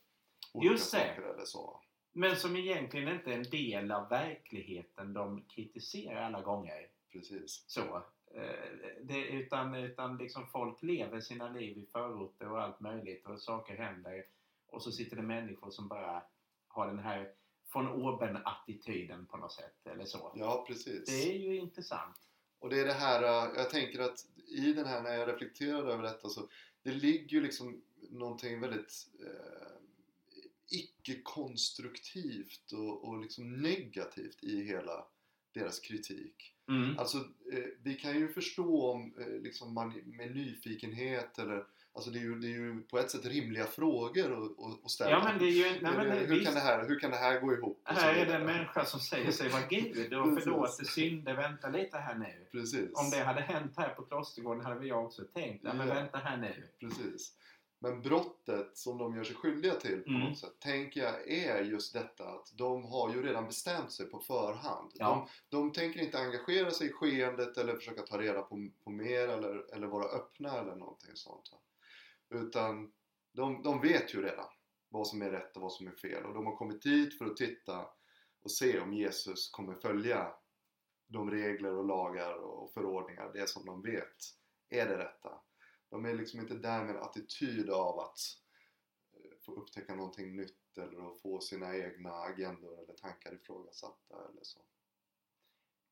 olika 0.54 0.72
Just 0.72 0.90
saker 0.90 1.22
eller 1.22 1.46
så. 1.46 1.82
Men 2.14 2.36
som 2.36 2.56
egentligen 2.56 3.08
inte 3.16 3.32
är 3.32 3.36
en 3.36 3.44
del 3.44 3.92
av 3.92 4.10
verkligheten 4.10 5.14
de 5.14 5.42
kritiserar 5.42 6.22
alla 6.22 6.42
gånger. 6.42 6.88
Precis. 7.12 7.64
Så. 7.68 8.04
Eh, 8.36 8.54
Det, 9.02 9.28
utan 9.28 9.76
utan 9.76 10.18
liksom 10.18 10.48
folk 10.48 10.84
lever 10.84 11.22
sina 11.22 11.50
liv 11.50 11.78
i 11.78 11.86
förorter 11.86 12.52
och 12.52 12.62
allt 12.62 12.80
möjligt 12.80 13.26
och 13.26 13.42
saker 13.42 13.78
händer. 13.78 14.26
Och 14.68 14.84
så 14.84 14.92
sitter 14.92 15.16
det 15.16 15.22
människor 15.22 15.72
som 15.72 15.88
bara 15.88 16.24
har 16.68 16.88
den 16.88 17.00
här 17.00 17.34
von 17.74 17.88
oben-attityden 17.88 19.26
på 19.26 19.38
något 19.38 19.54
sätt. 19.54 19.88
Eller 19.88 20.06
så. 20.06 20.32
Ja, 20.36 20.66
precis. 20.68 21.06
Det 21.06 21.32
är 21.32 21.38
ju 21.40 21.58
intressant. 21.58 22.16
Och 22.60 22.70
det 22.70 22.80
är 22.80 22.86
det 22.86 22.94
här, 22.94 23.24
äh, 23.24 23.52
jag 23.56 23.70
tänker 23.70 24.00
att 24.00 24.26
i 24.48 24.74
den 24.74 24.86
här, 24.86 25.02
när 25.02 25.14
jag 25.14 25.28
reflekterar 25.28 25.88
över 25.88 26.04
detta 26.04 26.30
så 26.30 26.48
det 26.84 26.92
ligger 26.92 27.28
ju 27.28 27.42
liksom 27.42 27.82
någonting 28.10 28.62
väldigt 28.62 29.08
eh, 29.20 29.70
icke-konstruktivt 30.70 32.72
och, 32.72 33.08
och 33.08 33.20
liksom 33.20 33.62
negativt 33.62 34.44
i 34.44 34.64
hela 34.64 35.06
deras 35.52 35.80
kritik. 35.80 36.56
Mm. 36.70 37.00
Alltså, 37.00 37.18
eh, 37.18 37.64
vi 37.84 37.94
kan 37.94 38.20
ju 38.20 38.28
förstå 38.28 38.92
om 38.92 39.14
eh, 39.20 39.42
liksom 39.42 39.74
man 39.74 40.02
med 40.06 40.36
nyfikenhet 40.36 41.40
eller 41.40 41.64
Alltså 41.94 42.12
det 42.12 42.20
är, 42.20 42.24
ju, 42.24 42.40
det 42.40 42.48
är 42.48 42.50
ju 42.50 42.82
på 42.82 43.00
ett 43.00 43.12
sätt 43.12 43.26
rimliga 43.26 43.66
frågor 43.66 44.50
att, 44.84 44.92
ställa. 44.92 45.12
Ja 45.12 45.24
men 45.24 45.40
det 45.40 45.46
är 45.46 45.50
ju... 45.50 45.64
Nej, 45.64 45.78
Är 45.78 45.82
men, 45.82 46.08
det- 46.08 46.14
det, 46.14 46.20
hur, 46.20 46.28
visst, 46.28 46.46
kan 46.46 46.54
det 46.54 46.60
här, 46.60 46.88
hur 46.88 47.00
kan 47.00 47.12
det 47.12 47.18
här 47.18 47.40
gå 47.40 47.54
ihop? 47.54 47.82
Här 47.84 48.14
är 48.14 48.26
det 48.26 48.34
en 48.34 48.46
människa 48.46 48.86
som 48.86 49.00
säger 49.00 49.32
sig 49.32 49.50
vara 49.50 49.62
Gud 49.70 50.14
och 50.14 50.40
förlåter 50.42 50.86
synder. 50.86 51.34
Vänta 51.36 51.70
lite 51.70 51.98
här 51.98 52.16
nu. 52.16 52.48
Precis. 52.52 52.90
Om 52.94 53.10
det 53.12 53.24
hade 53.24 53.42
hänt 53.42 53.74
här 53.78 53.90
på 53.90 54.02
Klostergården 54.02 54.66
hade 54.66 54.88
jag 54.88 55.06
också 55.06 55.24
tänkt, 55.24 55.64
ja, 55.64 55.74
men 55.74 55.88
vänta 55.88 56.18
här 56.18 56.38
nu. 56.38 56.68
Precis. 56.80 57.34
Men 57.82 58.02
brottet 58.02 58.78
som 58.78 58.98
de 58.98 59.16
gör 59.16 59.24
sig 59.24 59.36
skyldiga 59.36 59.76
till 59.76 60.04
på 60.04 60.10
Mm. 60.10 60.22
något 60.22 60.38
sätt, 60.38 60.60
tänker 60.60 61.02
jag 61.02 61.32
är 61.32 61.64
just 61.64 61.94
detta 61.94 62.28
att 62.30 62.52
de 62.58 62.86
har 62.86 63.14
ju 63.14 63.24
redan 63.24 63.46
bestämt 63.48 63.92
sig 63.92 64.06
på 64.06 64.20
förhand. 64.20 64.92
Ja. 64.96 65.28
De, 65.50 65.58
de 65.58 65.72
tänker 65.74 66.00
inte 66.00 66.20
engagera 66.20 66.72
sig 66.72 66.88
i 66.88 66.92
skeendet 66.92 67.58
eller 67.58 67.76
försöka 67.76 68.02
ta 68.02 68.18
reda 68.18 68.42
på, 68.42 68.70
på 68.84 68.90
mer 68.90 69.28
eller, 69.28 69.74
eller 69.76 69.88
vara 69.88 70.06
öppna 70.06 70.60
eller 70.60 70.76
någonting 70.76 71.16
sånt. 71.16 71.52
Utan 72.30 72.92
de, 73.34 73.64
de 73.64 73.82
vet 73.82 74.14
ju 74.14 74.22
redan 74.22 74.46
vad 74.90 75.08
som 75.08 75.22
är 75.22 75.30
rätt 75.30 75.56
och 75.56 75.62
vad 75.62 75.72
som 75.74 75.88
är 75.88 75.92
fel 75.92 76.26
och 76.26 76.34
de 76.34 76.46
har 76.46 76.56
kommit 76.56 76.82
dit 76.82 77.18
för 77.18 77.26
att 77.26 77.38
titta 77.38 77.86
och 78.44 78.52
se 78.52 78.80
om 78.80 78.94
Jesus 78.94 79.50
kommer 79.52 79.74
följa 79.76 80.34
de 81.08 81.32
regler 81.32 81.74
och 81.74 81.86
lagar 81.86 82.34
och 82.34 82.72
förordningar, 82.74 83.32
det 83.34 83.50
som 83.50 83.66
de 83.66 83.82
vet 83.82 84.16
är 84.70 84.86
det 84.88 84.98
rätta. 84.98 85.42
De 85.90 86.06
är 86.06 86.14
liksom 86.14 86.40
inte 86.40 86.54
där 86.54 86.84
med 86.86 86.96
en 86.96 87.02
attityd 87.02 87.70
av 87.70 88.00
att 88.00 88.18
eh, 89.14 89.38
få 89.46 89.52
upptäcka 89.54 89.96
någonting 89.96 90.36
nytt 90.36 90.78
eller 90.78 91.12
att 91.12 91.22
få 91.22 91.40
sina 91.40 91.76
egna 91.76 92.14
agendor 92.14 92.80
eller 92.84 92.94
tankar 92.94 93.34
ifrågasatta 93.34 94.16
eller 94.30 94.44
så. 94.44 94.60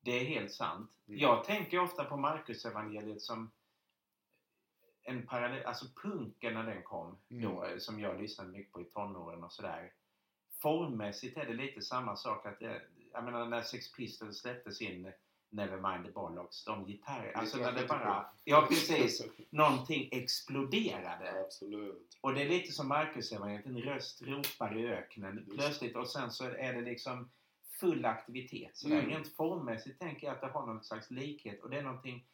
Det 0.02 0.12
är 0.12 0.26
helt 0.26 0.52
sant. 0.52 0.92
Mm. 1.08 1.20
Jag 1.20 1.44
tänker 1.44 1.80
ofta 1.80 2.04
på 2.04 2.18
Marcus 2.18 2.66
evangeliet 2.66 3.22
som 3.22 3.52
en 5.04 5.28
parallell, 5.28 5.66
alltså 5.66 5.86
punken 6.04 6.54
när 6.54 6.64
den 6.64 6.84
kom 6.84 7.18
Mm. 7.30 7.44
då, 7.44 7.66
eh, 7.66 7.78
som 7.78 8.00
jag 8.00 8.22
lyssnade 8.22 8.50
mycket 8.52 8.74
på 8.74 8.82
i 8.82 8.86
tonåren 8.86 9.44
och 9.44 9.52
sådär. 9.52 9.94
Formmässigt 10.62 11.38
är 11.38 11.46
det 11.46 11.54
lite 11.54 11.82
samma 11.82 12.16
sak 12.16 12.46
att 12.46 12.60
det, 12.60 12.82
jag 13.12 13.24
menar 13.24 13.46
när 13.46 13.62
Sex 13.62 13.92
Pistols 13.92 14.38
släppte 14.38 14.72
sin 14.72 15.12
Nevermind 15.50 16.06
the 16.06 16.12
Bollocks, 16.12 16.66
de 16.66 16.86
gitarrer, 16.86 17.38
alltså 17.38 17.58
när 17.58 17.72
det 17.72 17.88
bara, 17.88 18.30
ja 18.44 18.66
precis, 18.70 19.24
någonting 19.50 20.10
exploderade. 20.12 21.44
Absolut. 21.46 22.18
Och 22.22 22.34
det 22.34 22.42
är 22.42 22.50
lite 22.50 22.72
som 22.72 22.88
Marcus 22.88 23.32
evangeliet, 23.32 23.66
en 23.66 23.82
röst 23.82 24.22
ropar 24.22 24.78
i 24.78 24.88
öknen 24.88 25.38
Just. 25.38 25.58
plötsligt 25.58 25.96
och 25.96 26.10
sen 26.10 26.32
så 26.32 26.44
är 26.44 26.74
det 26.74 26.82
liksom 26.82 27.32
full 27.80 28.06
aktivitet. 28.06 28.78
Så. 28.78 28.88
Mm. 28.88 29.06
Rent 29.06 29.36
formmässigt 29.36 30.00
tänker 30.00 30.28
jag 30.28 30.36
att 30.36 30.42
det 30.42 30.48
har 30.48 30.68
någon 30.68 30.84
slags 30.84 31.12
likhet 31.12 31.64
och 31.64 31.70
det 31.70 31.78
är 31.78 31.84
någonting 31.84 32.26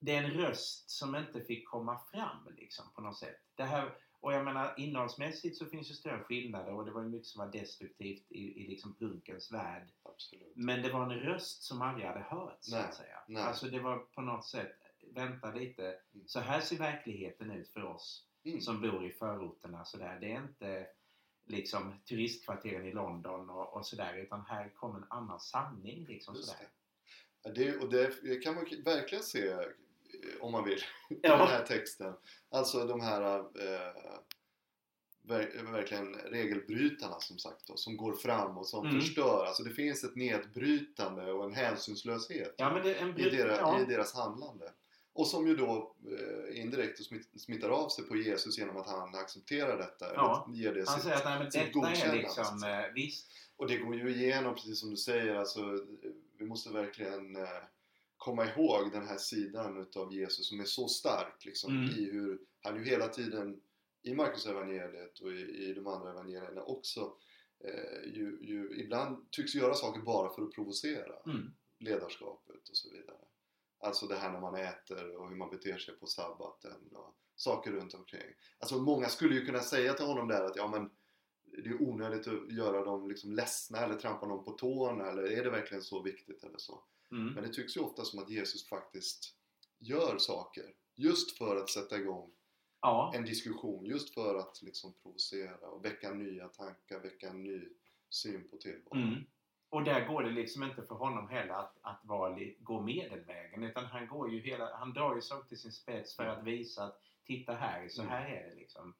det 0.00 0.14
är 0.14 0.22
en 0.22 0.30
röst 0.30 0.90
som 0.90 1.16
inte 1.16 1.40
fick 1.40 1.68
komma 1.68 2.00
fram 2.12 2.48
liksom 2.56 2.84
på 2.94 3.00
något 3.00 3.18
sätt. 3.18 3.40
Det 3.54 3.64
här, 3.64 3.94
och 4.20 4.32
jag 4.32 4.44
menar 4.44 4.74
innehållsmässigt 4.76 5.56
så 5.56 5.66
finns 5.66 5.88
det 5.88 5.94
större 5.94 6.20
skillnader 6.24 6.72
och 6.72 6.84
det 6.84 6.90
var 6.90 7.02
ju 7.02 7.08
mycket 7.08 7.26
som 7.26 7.44
var 7.44 7.52
destruktivt 7.52 8.32
i, 8.32 8.64
i 8.64 8.68
liksom 8.68 8.94
punkens 8.94 9.52
värld. 9.52 9.88
Absolut. 10.02 10.52
Men 10.56 10.82
det 10.82 10.92
var 10.92 11.02
en 11.02 11.18
röst 11.20 11.62
som 11.62 11.82
aldrig 11.82 12.06
hade 12.06 12.20
hörts 12.20 12.66
så 12.66 12.76
Nej, 12.76 12.84
att 12.84 12.94
säga. 12.94 13.18
nej. 13.28 13.42
Alltså 13.42 13.66
det 13.66 13.80
var 13.80 13.98
på 13.98 14.20
något 14.20 14.44
sätt, 14.46 14.72
vänta 15.14 15.52
lite, 15.54 15.82
Mm. 16.14 16.26
så 16.28 16.40
här 16.40 16.60
ser 16.60 16.76
verkligheten 16.78 17.50
ut 17.50 17.68
för 17.68 17.82
oss 17.84 18.24
Mm. 18.44 18.60
som 18.60 18.80
bor 18.80 19.06
i 19.06 19.10
förorterna 19.10 19.84
sådär. 19.84 20.18
Det 20.20 20.32
är 20.32 20.42
inte 20.42 20.86
liksom 21.46 21.94
turistkvarteren 22.08 22.86
i 22.86 22.92
London 22.92 23.50
och, 23.50 23.76
och 23.76 23.86
sådär 23.86 24.14
utan 24.16 24.40
här 24.46 24.68
kommer 24.74 24.98
en 24.98 25.06
annan 25.10 25.40
sanning 25.40 26.04
liksom 26.04 26.34
Just 26.34 26.48
sådär. 26.48 26.60
det. 26.62 26.68
Ja, 27.42 27.50
det, 27.54 27.76
och 27.84 27.90
det 27.90 28.42
kan 28.42 28.54
man 28.54 28.64
verkligen 28.84 29.24
se 29.24 29.54
om 30.40 30.52
man 30.52 30.64
vill 30.64 30.78
i 31.10 31.18
Ja. 31.22 31.36
den 31.36 31.46
här 31.48 31.64
texten. 31.66 32.14
Alltså 32.50 32.84
de 32.84 33.00
här 33.00 33.38
eh, 33.38 34.18
ver, 35.22 35.72
verkligen 35.72 36.14
regelbrytarna 36.14 37.20
som 37.20 37.38
sagt 37.38 37.66
då, 37.66 37.76
som 37.76 37.96
går 37.96 38.12
fram 38.12 38.58
och 38.58 38.66
som 38.68 38.86
Mm. 38.86 39.00
förstör. 39.00 39.44
Alltså 39.46 39.62
det 39.62 39.70
finns 39.70 40.04
ett 40.04 40.16
nedbrytande 40.16 41.32
och 41.32 41.44
en 41.44 41.54
hänsynslöshet 41.54 42.54
Ja 42.58 42.78
en 42.80 43.18
i, 43.18 43.30
deras, 43.30 43.58
ja. 43.58 43.80
i 43.80 43.84
deras 43.84 44.14
handlande. 44.14 44.72
Och 45.12 45.26
som 45.26 45.46
ju 45.48 45.56
då 45.56 45.94
eh, 46.06 46.60
indirekt 46.60 47.04
smitt, 47.04 47.40
smittar 47.40 47.68
av 47.68 47.88
sig 47.88 48.04
på 48.04 48.16
Jesus 48.16 48.58
genom 48.58 48.76
att 48.76 48.86
han 48.86 49.14
accepterar 49.14 49.78
detta. 49.78 50.14
Ja. 50.14 50.44
Eller 50.48 50.56
ger 50.58 50.74
det 50.74 50.84
Han 50.88 50.94
sitt, 50.94 51.02
säger 51.04 51.16
att 51.16 51.24
nej, 51.24 51.38
men 51.38 51.52
sitt 51.52 51.72
godkännande, 51.72 52.14
liksom, 52.22 52.62
eh, 52.64 52.92
visst, 52.94 53.30
Och 53.56 53.66
det 53.68 53.76
går 53.76 53.94
ju 53.94 54.14
igenom, 54.14 54.54
precis 54.54 54.80
som 54.80 54.90
du 54.90 54.96
säger, 54.96 55.34
alltså, 55.34 55.60
vi 56.38 56.46
måste 56.46 56.70
verkligen 56.72 57.36
eh, 57.36 57.48
komma 58.18 58.46
ihåg 58.46 58.92
den 58.92 59.06
här 59.06 59.16
sidan 59.16 59.76
utav 59.82 60.12
Jesus 60.12 60.48
som 60.48 60.60
är 60.60 60.64
så 60.64 60.88
stark 60.88 61.44
liksom, 61.44 61.72
Mm. 61.72 61.90
i 61.90 62.10
hur 62.10 62.40
han 62.60 62.76
ju 62.76 62.84
hela 62.84 63.08
tiden 63.08 63.60
i 64.02 64.14
Markus 64.14 64.46
evangeliet 64.46 65.18
och 65.18 65.32
i, 65.32 65.40
i 65.40 65.74
de 65.74 65.86
andra 65.86 66.10
evangelierna 66.10 66.62
också 66.62 67.16
eh, 67.64 68.12
ju, 68.14 68.38
ju 68.42 68.80
ibland 68.80 69.30
tycks 69.30 69.54
göra 69.54 69.74
saker 69.74 70.00
bara 70.00 70.30
för 70.34 70.42
att 70.42 70.52
provocera 70.52 71.16
mm, 71.26 71.54
ledarskapet 71.78 72.68
och 72.68 72.76
så 72.76 72.90
vidare. 72.90 73.16
Alltså 73.80 74.06
det 74.06 74.16
här 74.16 74.32
när 74.32 74.40
man 74.40 74.54
äter 74.54 75.16
och 75.16 75.28
hur 75.28 75.36
man 75.36 75.50
beter 75.50 75.78
sig 75.78 75.94
på 75.94 76.06
sabbaten 76.06 76.88
och 76.92 77.14
saker 77.36 77.70
runt 77.70 77.94
omkring. 77.94 78.34
Alltså 78.58 78.78
många 78.78 79.08
skulle 79.08 79.34
ju 79.34 79.46
kunna 79.46 79.60
säga 79.60 79.94
till 79.94 80.06
honom 80.06 80.28
där 80.28 80.44
att 80.44 80.56
ja 80.56 80.68
men 80.68 80.90
det 81.62 81.68
är 81.68 81.82
onödigt 81.82 82.26
att 82.26 82.52
göra 82.52 82.84
dem 82.84 83.08
liksom 83.08 83.32
ledsna 83.32 83.78
eller 83.78 83.94
trampa 83.94 84.26
dem 84.26 84.44
på 84.44 84.52
tårna 84.52 85.10
eller 85.10 85.22
är 85.22 85.44
det 85.44 85.50
verkligen 85.50 85.82
så 85.82 86.02
viktigt 86.02 86.44
eller 86.44 86.58
så. 86.58 86.82
Mm. 87.12 87.34
Men 87.34 87.42
det 87.44 87.52
tycks 87.52 87.76
ju 87.76 87.80
ofta 87.80 88.04
som 88.04 88.18
att 88.18 88.30
Jesus 88.30 88.68
faktiskt 88.68 89.34
gör 89.78 90.18
saker 90.18 90.74
just 90.94 91.38
för 91.38 91.56
att 91.56 91.70
sätta 91.70 91.98
igång 91.98 92.30
ja, 92.80 93.12
en 93.14 93.24
diskussion, 93.24 93.84
just 93.86 94.14
för 94.14 94.34
att 94.34 94.62
liksom 94.62 94.92
provocera 95.02 95.68
och 95.68 95.84
väcka 95.84 96.10
nya 96.10 96.48
tankar, 96.48 97.00
väcka 97.00 97.28
en 97.28 97.42
ny 97.42 97.68
syn 98.10 98.48
på 98.50 98.56
tillvaron. 98.56 99.02
mm. 99.02 99.24
Och 99.70 99.84
där 99.84 100.08
går 100.08 100.22
det 100.22 100.30
liksom 100.30 100.62
inte 100.62 100.82
för 100.82 100.94
honom 100.94 101.28
heller 101.28 101.54
att, 101.54 101.76
att 101.82 102.00
vara, 102.04 102.38
gå 102.58 102.80
medelvägen 102.80 103.62
utan 103.62 103.84
han 103.84 104.06
går 104.06 104.30
ju 104.30 104.40
hela, 104.40 104.76
han 104.76 104.92
drar 104.92 105.14
ju 105.14 105.20
saker 105.20 105.48
till 105.48 105.58
sin 105.58 105.72
spets 105.72 106.16
för 106.16 106.24
att 106.24 106.44
visa 106.44 106.84
att 106.84 107.00
titta 107.24 107.54
här, 107.54 107.88
så 107.88 108.02
Mm. 108.02 108.12
här 108.12 108.28
är 108.28 108.48
det 108.50 108.54
liksom. 108.54 108.94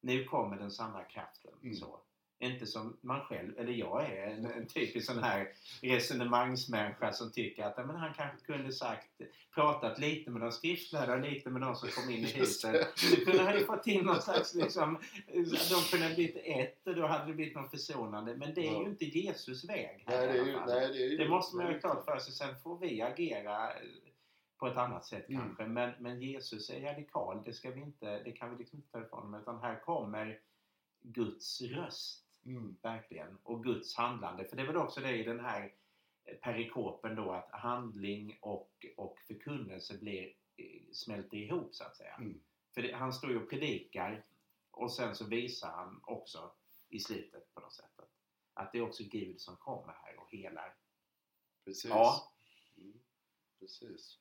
Nu 0.00 0.24
kommer 0.24 0.56
den 0.56 0.70
sanna 0.70 1.04
kraften. 1.04 1.52
Mm. 1.62 1.74
Så. 1.74 2.00
Inte 2.38 2.66
som 2.66 2.96
man 3.00 3.20
själv, 3.20 3.58
eller 3.58 3.72
jag 3.72 4.04
är 4.10 4.26
en, 4.26 4.46
en 4.46 4.66
typisk 4.66 5.06
sån 5.06 5.22
här 5.22 5.48
resonemangsmänniska 5.82 7.12
som 7.12 7.32
tycker 7.32 7.64
att 7.64 7.86
men 7.86 7.96
han 7.96 8.14
kanske 8.14 8.46
kunde 8.46 8.72
sagt, 8.72 9.20
pratat 9.54 9.98
lite 9.98 10.30
med 10.30 10.40
de 10.42 10.52
skriftlärda 10.52 11.12
och 11.14 11.20
lite 11.20 11.50
med 11.50 11.62
de 11.62 11.74
som 11.76 11.88
kom 11.88 12.10
in 12.10 12.24
i 12.24 12.26
huset. 12.32 12.98
Så 12.98 13.16
kunde 13.16 13.58
ju 13.58 13.64
fått 13.64 13.86
in 13.86 14.04
någon 14.04 14.22
slags 14.22 14.54
liksom, 14.54 14.98
de 15.70 15.80
kunde 15.90 16.06
ha 16.08 16.14
blivit 16.14 16.36
ett 16.44 16.86
och 16.86 16.94
då 16.94 17.06
hade 17.06 17.26
det 17.26 17.34
blivit 17.34 17.54
något 17.54 17.70
försonande. 17.70 18.36
Men 18.36 18.54
det 18.54 18.60
är 18.66 18.72
Ja. 18.72 18.82
ju 18.82 18.88
inte 18.88 19.04
Jesus 19.04 19.64
väg 19.68 20.04
här 20.06 20.26
Nej, 20.26 20.32
det 20.32 20.38
är 20.38 20.44
ju, 20.44 20.52
nej, 20.66 20.88
det 20.92 21.04
är 21.04 21.10
ju 21.10 21.16
Det 21.16 21.28
måste 21.28 21.56
man 21.56 21.66
ju 21.66 21.72
ha 21.72 21.80
klart 21.80 22.04
för 22.04 22.18
sig. 22.18 22.32
Sen 22.32 22.56
får 22.62 22.78
vi 22.78 23.02
agera 23.02 23.70
eh, 23.70 23.76
på 24.58 24.66
ett 24.66 24.76
annat 24.76 25.04
sätt 25.06 25.28
Mm. 25.28 25.42
kanske. 25.42 25.66
Men, 25.66 25.92
men 25.98 26.20
Jesus 26.22 26.70
är 26.70 26.80
radikal. 26.80 27.42
Det, 27.44 27.52
ska 27.52 27.70
vi 27.70 27.80
inte, 27.80 28.22
det 28.22 28.32
kan 28.32 28.50
vi 28.50 28.56
liksom 28.58 28.78
inte 28.78 28.90
ta 28.90 29.00
ifrån 29.04 29.22
honom. 29.22 29.40
Utan 29.40 29.60
här 29.60 29.80
kommer 29.80 30.38
Guds 31.02 31.62
röst. 31.62 32.23
Mm. 32.46 32.76
Verkligen. 32.82 33.38
Och 33.42 33.64
Guds 33.64 33.96
handlande. 33.96 34.44
För 34.44 34.56
det 34.56 34.62
är 34.62 34.66
väl 34.66 34.76
också 34.76 35.00
det 35.00 35.16
i 35.16 35.24
den 35.24 35.40
här 35.40 35.74
eh, 36.24 36.36
perikopen 36.36 37.16
då 37.16 37.32
att 37.32 37.50
handling 37.50 38.38
och, 38.40 38.86
och 38.96 39.18
förkunnelse 39.26 39.98
blir, 39.98 40.32
eh, 40.56 40.92
smälter 40.92 41.36
ihop 41.36 41.74
så 41.74 41.84
att 41.84 41.96
säga. 41.96 42.14
Mm. 42.14 42.40
För 42.74 42.82
det, 42.82 42.92
han 42.92 43.12
står 43.12 43.30
ju 43.30 43.42
och 43.42 43.50
predikar 43.50 44.24
och 44.70 44.92
sen 44.92 45.14
så 45.14 45.26
visar 45.26 45.70
han 45.70 46.00
också 46.02 46.52
i 46.88 47.00
slutet 47.00 47.54
på 47.54 47.60
något 47.60 47.72
sätt 47.72 47.98
att, 47.98 48.10
att 48.54 48.72
det 48.72 48.78
är 48.78 48.82
också 48.82 49.02
Gud 49.04 49.40
som 49.40 49.56
kommer 49.56 49.92
här 49.92 50.18
och 50.18 50.30
helar. 50.30 50.74
Precis. 51.64 51.90
Ja. 51.90 52.32
Mm. 52.76 53.00
Precis. 53.58 54.18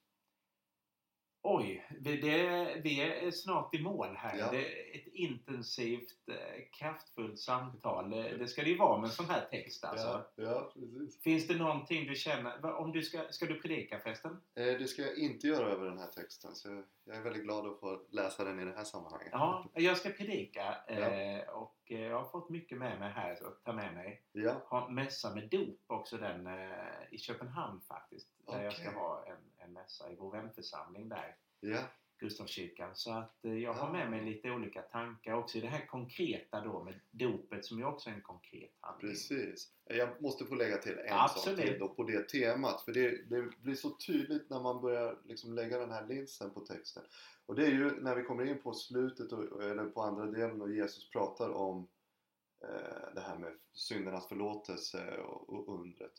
Oj, 1.46 1.86
det, 2.00 2.16
det, 2.16 2.82
vi 2.84 3.02
är 3.02 3.32
snart 3.32 3.76
i 3.76 3.82
mål 3.82 4.16
här. 4.18 4.38
Ja. 4.38 4.52
Det 4.52 4.58
är 4.58 4.96
ett 4.96 5.08
intensivt, 5.08 6.30
eh, 6.30 6.64
kraftfullt 6.72 7.40
samtal. 7.40 8.10
Det, 8.10 8.38
det 8.38 8.48
ska 8.48 8.64
det 8.64 8.70
ju 8.70 8.78
vara 8.78 8.98
med 8.98 9.08
en 9.08 9.14
sån 9.14 9.30
här 9.30 9.48
text 9.52 9.86
alltså. 9.86 10.26
Ja, 10.36 10.44
ja, 10.44 10.72
precis. 10.74 11.22
Finns 11.22 11.48
det 11.48 11.56
någonting 11.56 12.08
du 12.08 12.16
känner, 12.16 12.76
om 12.76 12.92
du 12.92 13.02
ska, 13.02 13.20
ska 13.30 13.46
du 13.46 13.62
predika 13.62 14.00
förresten? 14.00 14.32
Eh, 14.56 14.66
det 14.66 14.88
ska 14.88 15.02
jag 15.02 15.18
inte 15.18 15.48
göra 15.48 15.66
över 15.66 15.86
den 15.86 15.98
här 15.98 16.08
texten 16.08 16.56
så 16.56 16.84
jag 17.06 17.18
är 17.18 17.22
väldigt 17.22 17.44
glad 17.44 17.68
att 17.68 17.80
få 17.80 18.02
läsa 18.10 18.44
den 18.44 18.60
i 18.60 18.66
det 18.66 18.74
här 18.78 18.84
sammanhanget. 18.84 19.30
Ja, 19.32 19.66
jag 19.74 19.98
ska 19.98 20.10
predika 20.10 20.76
Ja. 20.88 20.94
eh, 20.94 21.50
och 21.50 21.76
eh, 21.86 22.02
jag 22.02 22.18
har 22.18 22.30
fått 22.30 22.50
mycket 22.50 22.78
med 22.78 23.00
mig 23.00 23.12
här 23.12 23.32
att 23.32 23.64
ta 23.64 23.74
med 23.74 23.94
mig. 23.94 24.22
Ja, 24.32 24.56
Har 24.66 24.90
mässa 24.90 25.36
med 25.36 25.50
dop 25.50 25.80
också 25.88 26.18
den 26.18 26.48
eh, 26.48 26.74
i 27.12 27.18
Köpenhamn 27.18 27.82
faktiskt. 27.82 28.28
Där 28.48 28.64
jag 28.64 28.74
ska 28.74 28.92
ha 28.92 29.26
en, 29.26 29.52
en 29.66 29.74
mässa 29.74 30.12
i 30.12 30.16
vår 30.16 30.32
vänförsamling 30.32 31.10
där. 31.10 31.36
ja, 31.60 31.80
Gustavskyrkan. 32.24 32.96
Så 32.96 33.12
att 33.12 33.46
eh, 33.46 33.58
jag 33.58 33.74
har 33.74 33.92
med 33.92 34.10
mig 34.10 34.26
lite 34.26 34.52
olika 34.52 34.82
tankar 34.82 35.34
också 35.34 35.58
i 35.58 35.62
det 35.62 35.68
här 35.68 35.86
konkreta 35.86 36.62
då 36.62 36.84
med 36.84 37.00
dopet 37.12 37.66
som 37.66 37.78
ju 37.80 37.86
också 37.86 38.10
är 38.10 38.14
en 38.14 38.22
konkret 38.22 38.72
handling. 38.80 39.12
precis. 39.12 39.72
Jag 39.86 40.22
måste 40.22 40.46
få 40.46 40.56
lägga 40.56 40.78
till 40.78 40.98
en 40.98 41.14
Absolut. 41.14 41.60
sak 41.60 41.68
till 41.68 41.80
då 41.80 41.90
på 41.90 42.04
det 42.04 42.30
temat. 42.30 42.82
För 42.82 42.94
det, 42.94 43.30
det 43.30 43.62
blir 43.62 43.76
så 43.76 43.90
tydligt 43.90 44.50
när 44.50 44.60
man 44.60 44.82
börjar 44.82 45.20
liksom 45.26 45.54
lägga 45.54 45.80
den 45.80 45.92
här 45.92 46.08
linsen 46.08 46.54
på 46.54 46.60
texten. 46.60 47.04
Och 47.46 47.56
det 47.56 47.66
är 47.66 47.72
ju 47.72 48.02
när 48.02 48.16
vi 48.16 48.24
kommer 48.24 48.46
in 48.46 48.62
på 48.62 48.74
slutet, 48.74 49.32
och, 49.32 49.64
eller 49.64 49.86
på 49.86 50.02
andra 50.02 50.26
delen 50.26 50.62
och 50.62 50.72
Jesus 50.72 51.10
pratar 51.10 51.50
om 51.50 51.88
eh, 52.64 53.14
det 53.16 53.22
här 53.22 53.38
med 53.38 53.54
syndernas 53.74 54.28
förlåtelse 54.28 55.18
och, 55.18 55.50
och 55.50 55.80
undret. 55.80 56.14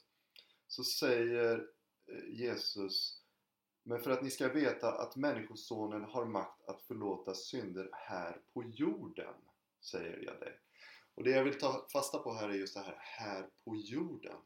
Så 0.66 0.84
säger 0.84 1.68
eh, 2.06 2.40
Jesus 2.40 3.23
Men 3.86 4.00
för 4.00 4.10
att 4.10 4.22
ni 4.22 4.30
ska 4.30 4.48
veta 4.48 4.92
att 4.92 5.16
Människosonen 5.16 6.04
har 6.04 6.24
makt 6.24 6.68
att 6.68 6.82
förlåta 6.82 7.34
synder 7.34 7.88
här 7.92 8.40
på 8.54 8.64
jorden, 8.64 9.34
säger 9.80 10.22
jag 10.22 10.40
dig. 10.40 10.58
Och 11.14 11.24
det 11.24 11.30
jag 11.30 11.44
vill 11.44 11.58
ta 11.58 11.86
fasta 11.92 12.18
på 12.18 12.34
här 12.34 12.48
är 12.48 12.54
just 12.54 12.74
det 12.74 12.80
här, 12.80 12.98
här 13.00 13.48
på 13.64 13.76
jorden. 13.76 14.36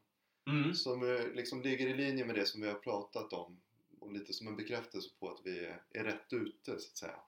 Mm. 0.47 0.75
Som 0.75 1.03
eh, 1.03 1.27
liksom 1.27 1.63
ligger 1.63 1.87
i 1.87 1.95
linje 1.95 2.25
med 2.25 2.35
det 2.35 2.47
som 2.47 2.61
vi 2.63 2.69
har 2.69 2.75
pratat 2.75 3.33
om. 3.33 3.61
Och 4.01 4.13
lite 4.13 4.33
som 4.33 4.49
en 4.49 4.57
bekräftelse 4.57 5.11
på 5.21 5.31
att 5.31 5.41
vi 5.45 5.67
är, 5.93 6.05
rätt 6.05 6.33
ute, 6.33 6.65
så 6.65 6.73
att 6.73 6.97
säga. 6.97 7.21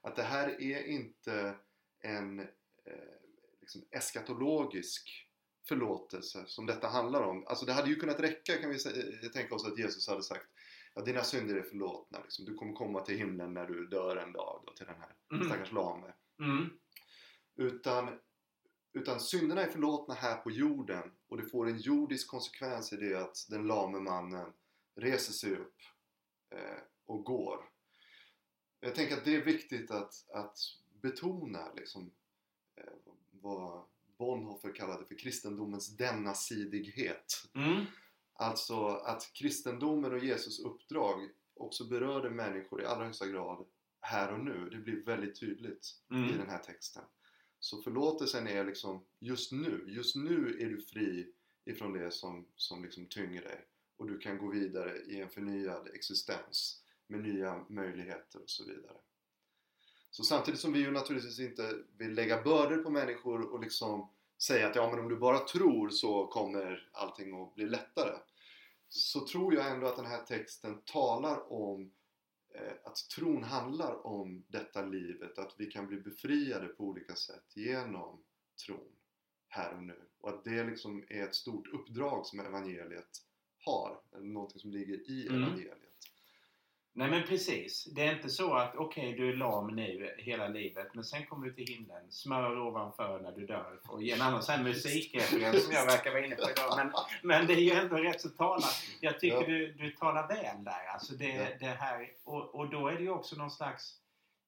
Att 0.00 0.16
det 0.16 0.22
här 0.22 0.60
är 0.62 0.84
inte 0.84 1.54
en 2.00 2.40
eh, 2.40 2.46
liksom 3.60 3.84
eskatologisk 3.90 5.28
förlåtelse 5.68 6.44
som 6.46 6.66
detta 6.66 6.88
handlar 6.88 7.22
om. 7.22 7.46
Alltså 7.46 7.66
det 7.66 7.72
hade 7.72 7.88
ju 7.88 7.96
kunnat 7.96 8.20
räcka 8.20 8.56
kan 8.56 8.70
vi 8.70 8.78
tänka 9.32 9.54
oss 9.54 9.66
att 9.66 9.78
Jesus 9.78 10.08
hade 10.08 10.22
sagt 10.22 10.46
ja, 10.94 11.02
dina 11.02 11.22
synder 11.22 11.54
är 11.56 11.62
förlåtna. 11.62 12.20
Liksom. 12.22 12.44
Du 12.44 12.54
kommer 12.54 12.72
komma 12.72 13.00
till 13.00 13.18
himlen 13.18 13.54
när 13.54 13.66
du 13.66 13.86
dör 13.86 14.16
en 14.16 14.32
dag 14.32 14.62
då, 14.66 14.72
till 14.72 14.86
den 14.86 15.00
här 15.00 15.14
Mm. 15.32 15.46
stackars 15.46 15.72
lame. 15.72 16.12
Mm. 16.40 16.70
Utan, 17.56 18.18
utan 18.92 19.20
synderna 19.20 19.62
är 19.62 19.70
förlåtna 19.70 20.14
här 20.14 20.36
på 20.36 20.50
jorden 20.50 21.12
och 21.28 21.36
det 21.36 21.48
får 21.48 21.68
en 21.68 21.78
jordisk 21.78 22.28
konsekvens 22.28 22.92
i 22.92 22.96
det 22.96 23.14
att 23.14 23.46
den 23.48 23.66
lame 23.66 24.00
mannen 24.00 24.52
reser 24.96 25.32
sig 25.32 25.56
upp 25.56 25.76
eh, 26.50 26.78
och 27.06 27.24
går. 27.24 27.68
Jag 28.80 28.94
tänker 28.94 29.16
att 29.16 29.24
det 29.24 29.36
är 29.36 29.44
viktigt 29.44 29.90
att, 29.90 30.30
att 30.30 30.58
betona 31.02 31.72
liksom, 31.72 32.10
eh, 32.76 33.12
vad 33.30 33.84
Bonhoeffer 34.18 34.74
kallade 34.74 35.04
för 35.04 35.18
kristendomens 35.18 35.96
denna-sidighet. 35.96 37.32
Mm. 37.54 37.84
Alltså 38.36 38.86
att 38.86 39.30
kristendomen 39.32 40.12
och 40.12 40.24
Jesus 40.24 40.60
uppdrag 40.60 41.30
också 41.54 41.84
berörde 41.84 42.30
människor 42.30 42.82
i 42.82 42.86
allra 42.86 43.04
högsta 43.04 43.26
grad 43.26 43.66
här 44.00 44.32
och 44.32 44.40
nu. 44.44 44.68
Det 44.70 44.76
blir 44.76 45.04
väldigt 45.04 45.40
tydligt 45.40 45.86
i 46.10 46.14
Mm. 46.14 46.38
den 46.38 46.48
här 46.48 46.58
texten. 46.58 47.02
Så 47.58 47.82
förlåtelsen 47.82 48.46
är 48.46 48.64
liksom 48.64 49.04
just 49.18 49.52
nu. 49.52 49.84
Just 49.88 50.16
nu 50.16 50.56
är 50.60 50.66
du 50.70 50.82
fri 50.82 51.32
ifrån 51.64 51.92
det 51.92 52.10
som, 52.10 52.46
som 52.56 52.82
liksom 52.84 53.06
tynger 53.06 53.42
dig. 53.42 53.64
Och 53.96 54.06
du 54.06 54.18
kan 54.18 54.38
gå 54.38 54.50
vidare 54.50 54.96
i 54.98 55.20
en 55.20 55.30
förnyad 55.30 55.88
existens 55.94 56.82
med 57.06 57.20
nya 57.20 57.64
möjligheter 57.68 58.42
och 58.42 58.50
så 58.50 58.64
vidare. 58.64 58.96
Så 60.10 60.22
samtidigt 60.22 60.60
som 60.60 60.72
vi 60.72 60.78
ju 60.80 60.90
naturligtvis 60.90 61.40
inte 61.40 61.78
vill 61.96 62.14
lägga 62.14 62.42
bördor 62.42 62.76
på 62.76 62.90
människor 62.90 63.52
och 63.52 63.60
liksom 63.60 64.08
säga 64.46 64.68
att 64.68 64.76
ja 64.76 64.90
men 64.90 64.98
om 64.98 65.08
du 65.08 65.16
bara 65.16 65.38
tror 65.38 65.88
så 65.90 66.26
kommer 66.26 66.88
allting 66.92 67.42
att 67.42 67.54
bli 67.54 67.66
lättare. 67.66 68.18
Så 68.88 69.26
tror 69.26 69.54
jag 69.54 69.70
ändå 69.70 69.86
att 69.86 69.96
den 69.96 70.06
här 70.06 70.22
texten 70.22 70.80
talar 70.84 71.52
om 71.52 71.92
eh, 72.54 72.72
att 72.84 72.96
tron 73.16 73.44
handlar 73.44 74.06
om 74.06 74.44
detta 74.48 74.82
livet, 74.82 75.38
att 75.38 75.54
vi 75.58 75.66
kan 75.66 75.86
bli 75.86 75.96
befriade 76.00 76.66
på 76.68 76.84
olika 76.84 77.14
sätt 77.14 77.56
genom 77.56 78.22
tron 78.66 78.92
här 79.48 79.74
och 79.76 79.82
nu. 79.82 80.02
Och 80.20 80.28
att 80.28 80.44
det 80.44 80.64
liksom 80.64 81.04
är 81.08 81.22
ett 81.22 81.34
stort 81.34 81.68
uppdrag 81.68 82.26
som 82.26 82.40
evangeliet 82.40 83.08
har, 83.58 84.00
eller 84.12 84.26
någonting 84.26 84.60
som 84.60 84.70
ligger 84.70 85.10
i 85.10 85.28
Mm. 85.28 85.42
evangeliet. 85.42 85.78
Nej 86.96 87.10
men 87.10 87.22
precis. 87.22 87.84
Det 87.84 88.02
är 88.06 88.14
inte 88.16 88.28
så 88.30 88.54
att 88.54 88.76
okej 88.76 89.12
du 89.12 89.28
är 89.28 89.36
lam 89.36 89.66
nu 89.74 90.14
hela 90.18 90.48
livet 90.48 90.94
men 90.94 91.04
sen 91.04 91.26
kommer 91.26 91.46
du 91.46 91.52
till 91.52 91.74
himlen. 91.74 92.10
Smör 92.12 92.58
ovanför 92.58 93.20
när 93.20 93.32
du 93.32 93.46
dör. 93.46 93.80
Och 93.88 94.02
en 94.02 94.20
annan 94.20 94.42
sån 94.42 94.54
här 94.54 94.62
musikreferens 94.62 95.64
som 95.64 95.72
jag 95.74 95.86
verkar 95.86 96.10
vara 96.10 96.26
inne 96.26 96.36
på 96.36 96.50
idag. 96.50 96.74
Men, 96.76 96.92
men 97.22 97.46
det 97.46 97.52
är 97.52 97.60
ju 97.60 97.70
ändå 97.70 97.96
rätt 97.96 98.20
så 98.20 98.28
talande. 98.28 98.66
Jag 99.00 99.20
tycker 99.20 99.36
Ja. 99.40 99.46
du, 99.46 99.72
du 99.72 99.90
talar 99.90 100.28
väl 100.28 100.64
där. 100.64 100.86
Alltså 100.92 101.14
det, 101.14 101.28
Ja. 101.34 101.46
det 101.60 101.66
här, 101.66 102.10
och, 102.24 102.54
och 102.54 102.70
då 102.70 102.88
är 102.88 102.94
det 102.94 103.02
ju 103.02 103.10
också 103.10 103.36
någon 103.36 103.50
slags 103.50 103.94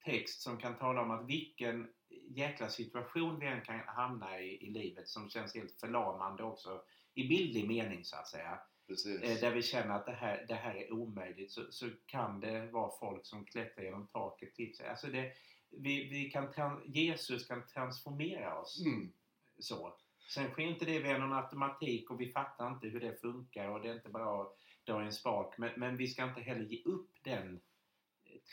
text 0.04 0.40
som 0.42 0.56
kan 0.58 0.74
tala 0.78 1.02
om 1.02 1.10
att 1.10 1.26
vilken 1.26 1.88
jäkla 2.28 2.68
situation 2.68 3.38
vi 3.40 3.46
än 3.46 3.60
kan 3.60 3.80
hamna 3.86 4.40
i 4.40 4.66
i 4.66 4.70
livet 4.70 5.08
som 5.08 5.30
känns 5.30 5.54
helt 5.54 5.80
förlamande 5.80 6.42
också 6.42 6.82
i 7.14 7.28
bildlig 7.28 7.68
mening 7.68 8.04
så 8.04 8.16
att 8.16 8.28
säga. 8.28 8.58
Precis. 8.86 9.22
Eh, 9.22 9.40
där 9.40 9.54
vi 9.54 9.62
känner 9.62 9.94
att 9.94 10.06
det 10.06 10.12
här, 10.12 10.44
det 10.48 10.54
här 10.54 10.74
är 10.74 10.92
omöjligt 10.92 11.50
så, 11.52 11.62
så 11.70 11.90
kan 12.06 12.40
det 12.40 12.66
vara 12.66 12.90
folk 13.00 13.26
som 13.26 13.44
klättrar 13.44 13.84
genom 13.84 14.06
taket 14.06 14.54
till 14.54 14.76
sig. 14.76 14.88
Alltså 14.88 15.06
det, 15.06 15.32
vi, 15.70 16.08
vi 16.08 16.30
kan, 16.30 16.82
Jesus 16.86 17.46
kan 17.46 17.66
transformera 17.66 18.60
oss 18.60 18.82
Mm. 18.86 19.12
så. 19.58 19.96
Sen 20.28 20.50
sker 20.50 20.62
inte 20.62 20.84
det 20.84 20.98
via 20.98 21.18
någon 21.18 21.32
automatik 21.32 22.10
och 22.10 22.20
vi 22.20 22.28
fattar 22.32 22.68
inte 22.68 22.88
hur 22.88 23.00
det 23.00 23.20
funkar 23.20 23.68
och 23.68 23.82
det 23.82 23.88
är 23.88 23.94
inte 23.94 24.08
bara 24.08 24.42
att 24.42 24.56
dra 24.84 25.02
en 25.02 25.12
spak. 25.12 25.58
Men, 25.58 25.70
men 25.76 25.96
vi 25.96 26.08
ska 26.08 26.24
inte 26.24 26.40
heller 26.40 26.64
ge 26.64 26.82
upp 26.84 27.10
den 27.22 27.60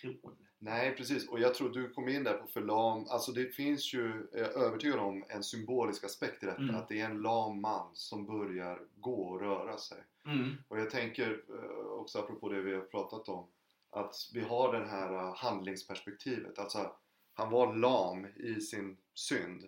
tron. 0.02 0.36
Nej 0.60 0.96
precis, 0.96 1.30
och 1.30 1.40
jag 1.40 1.56
tror 1.56 1.70
du 1.70 1.90
kom 1.90 2.10
in 2.10 2.24
där 2.24 2.34
på 2.34 2.48
förlam, 2.48 3.06
alltså 3.10 3.32
det 3.32 3.46
finns 3.46 3.94
ju, 3.94 4.28
jag 4.32 4.42
är 4.42 4.58
övertygad 4.58 5.00
om, 5.00 5.26
en 5.30 5.44
symbolisk 5.44 6.04
aspekt 6.04 6.44
i 6.44 6.46
detta. 6.46 6.62
Mm. 6.62 6.76
Att 6.76 6.88
det 6.88 7.00
är 7.00 7.06
en 7.06 7.22
lam 7.22 7.62
man 7.62 7.90
som 7.94 8.26
börjar 8.26 8.80
gå 8.96 9.24
och 9.24 9.42
röra 9.42 9.78
sig. 9.78 9.98
Mm. 10.26 10.56
Och 10.68 10.80
jag 10.80 10.90
tänker 10.90 11.44
eh, 11.50 11.86
också 11.86 12.20
apropå 12.20 12.50
det 12.50 12.62
vi 12.62 12.74
har 12.74 12.82
pratat 12.82 13.30
om, 13.30 13.48
att 13.90 14.16
vi 14.34 14.42
har 14.42 14.80
det 14.80 14.86
här 14.86 15.14
eh, 15.14 15.36
handlingsperspektivet. 15.36 16.60
Alltså, 16.60 16.92
han 17.34 17.50
var 17.50 17.76
lam 17.76 18.26
i 18.26 18.62
sin 18.62 18.98
synd, 19.14 19.64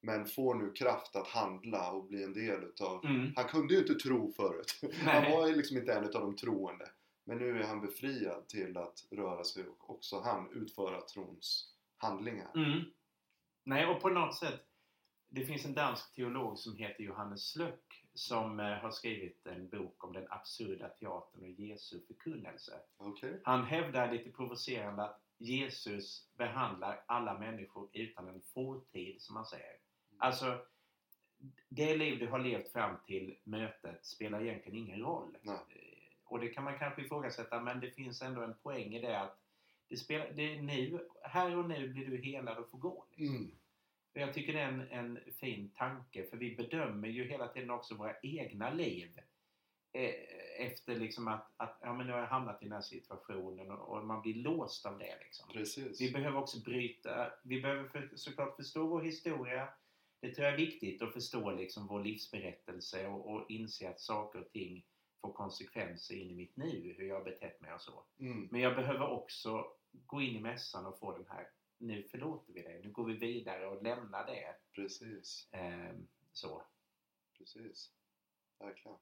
men 0.00 0.26
får 0.26 0.54
nu 0.54 0.70
kraft 0.70 1.16
att 1.16 1.28
handla 1.28 1.90
och 1.90 2.04
bli 2.04 2.22
en 2.22 2.32
del 2.32 2.64
utav... 2.64 3.04
Mm. 3.04 3.32
Han 3.36 3.44
kunde 3.44 3.74
ju 3.74 3.80
inte 3.80 3.94
tro 3.94 4.32
förut. 4.32 4.78
Nej. 4.82 4.92
Han 5.04 5.32
var 5.32 5.48
ju 5.48 5.54
liksom 5.54 5.76
inte 5.76 5.92
en 5.92 6.04
utav 6.04 6.22
de 6.22 6.36
troende. 6.36 6.88
Men 7.24 7.38
nu 7.38 7.60
är 7.60 7.66
han 7.66 7.80
befriad 7.80 8.48
till 8.48 8.76
att 8.76 9.06
röra 9.10 9.44
sig 9.44 9.68
och 9.68 9.90
också 9.90 10.20
han 10.20 10.50
utföra 10.52 11.00
trons 11.00 11.74
handlingar. 11.96 12.50
Mm. 12.54 12.80
Nej, 13.64 13.86
och 13.86 14.02
på 14.02 14.08
något 14.08 14.34
sätt. 14.34 14.60
Det 15.28 15.44
finns 15.44 15.64
en 15.64 15.74
dansk 15.74 16.14
teolog 16.14 16.58
som 16.58 16.76
heter 16.76 17.04
Johannes 17.04 17.50
Slöck 17.50 18.04
som 18.14 18.60
eh, 18.60 18.66
har 18.66 18.90
skrivit 18.90 19.46
en 19.46 19.68
bok 19.68 20.04
om 20.04 20.12
den 20.12 20.26
absurda 20.30 20.88
teatern 20.88 21.42
och 21.42 21.50
Jesu 21.50 22.00
förkunnelse. 22.06 22.72
Okej? 22.96 23.40
Han 23.44 23.64
hävdar 23.64 24.12
lite 24.12 24.30
provocerande 24.30 25.04
att 25.04 25.20
Jesus 25.38 26.30
behandlar 26.36 27.04
alla 27.06 27.38
människor 27.38 27.88
utan 27.92 28.28
en 28.28 28.42
fortid, 28.54 29.22
som 29.22 29.36
han 29.36 29.46
säger. 29.46 29.76
Alltså, 30.18 30.58
det 31.68 31.96
liv 31.96 32.18
du 32.18 32.28
har 32.28 32.38
levt 32.38 32.72
fram 32.72 32.96
till 33.06 33.38
mötet 33.44 34.06
spelar 34.06 34.42
egentligen 34.42 34.78
ingen 34.78 35.00
roll. 35.00 35.36
Nej. 35.42 35.93
Och 36.24 36.40
det 36.40 36.48
kan 36.48 36.64
man 36.64 36.78
kanske 36.78 37.02
ifrågasätta, 37.02 37.60
men 37.60 37.80
det 37.80 37.90
finns 37.90 38.22
ändå 38.22 38.42
en 38.42 38.54
poäng 38.62 38.94
i 38.94 39.00
det 39.00 39.20
att 39.20 39.40
det 39.88 39.96
spelar, 39.96 40.32
det 40.32 40.54
är 40.54 40.62
nu, 40.62 41.08
här 41.22 41.56
och 41.56 41.68
nu 41.68 41.88
blir 41.88 42.06
du 42.06 42.16
helad 42.16 42.58
och 42.58 42.70
får 42.70 42.78
gå. 42.78 43.06
Liksom. 43.10 43.36
Mm. 43.36 43.50
Jag 44.12 44.34
tycker 44.34 44.52
det 44.52 44.60
är 44.60 44.68
en, 44.68 44.88
en 44.90 45.18
fin 45.40 45.70
tanke 45.76 46.26
för 46.26 46.36
vi 46.36 46.56
bedömer 46.56 47.08
ju 47.08 47.24
hela 47.24 47.48
tiden 47.48 47.70
också 47.70 47.94
våra 47.94 48.14
egna 48.22 48.70
liv 48.70 49.20
eh, 49.92 50.14
efter 50.58 50.96
liksom 50.96 51.28
att, 51.28 51.52
att 51.56 51.78
ja, 51.80 51.92
men 51.92 52.06
nu 52.06 52.12
har 52.12 52.20
jag 52.20 52.26
hamnat 52.26 52.62
i 52.62 52.64
den 52.64 52.72
här 52.72 52.80
situationen 52.80 53.70
och, 53.70 53.88
och 53.88 54.06
man 54.06 54.22
blir 54.22 54.34
låst 54.34 54.86
av 54.86 54.98
det. 54.98 55.18
Liksom. 55.24 55.48
Precis. 55.52 56.00
Vi 56.00 56.12
behöver 56.12 56.38
också 56.38 56.60
bryta, 56.60 57.32
vi 57.42 57.60
behöver 57.60 57.88
för, 57.88 58.10
såklart 58.14 58.56
förstå 58.56 58.86
vår 58.86 59.02
historia. 59.02 59.68
Det 60.20 60.34
tror 60.34 60.44
jag 60.44 60.54
är 60.54 60.58
viktigt 60.58 61.02
att 61.02 61.12
förstå 61.12 61.52
liksom 61.52 61.86
vår 61.86 62.04
livsberättelse 62.04 63.06
och, 63.06 63.34
och 63.34 63.50
inse 63.50 63.88
att 63.88 64.00
saker 64.00 64.40
och 64.40 64.50
ting 64.50 64.84
får 65.24 65.32
konsekvenser 65.32 66.14
in 66.14 66.30
i 66.30 66.34
mitt 66.34 66.56
nu, 66.56 66.94
hur 66.98 67.08
jag 67.08 67.24
betett 67.24 67.60
mig 67.60 67.72
och 67.72 67.80
så. 67.80 68.04
Mm. 68.18 68.48
Men 68.50 68.60
jag 68.60 68.76
behöver 68.76 69.10
också 69.10 69.66
gå 70.06 70.22
in 70.22 70.36
i 70.36 70.40
mässan 70.40 70.86
och 70.86 70.98
få 70.98 71.12
den 71.12 71.26
här, 71.28 71.48
nu 71.78 72.02
förlåter 72.02 72.52
vi 72.52 72.62
dig, 72.62 72.80
nu 72.84 72.90
går 72.90 73.04
vi 73.04 73.14
vidare 73.14 73.66
och 73.66 73.82
lämnar 73.82 74.26
det. 74.26 74.56
Precis. 74.72 75.48
Ehm, 75.52 76.06
så. 76.32 76.62
Precis. 77.38 77.90
Verkligen. 78.58 78.98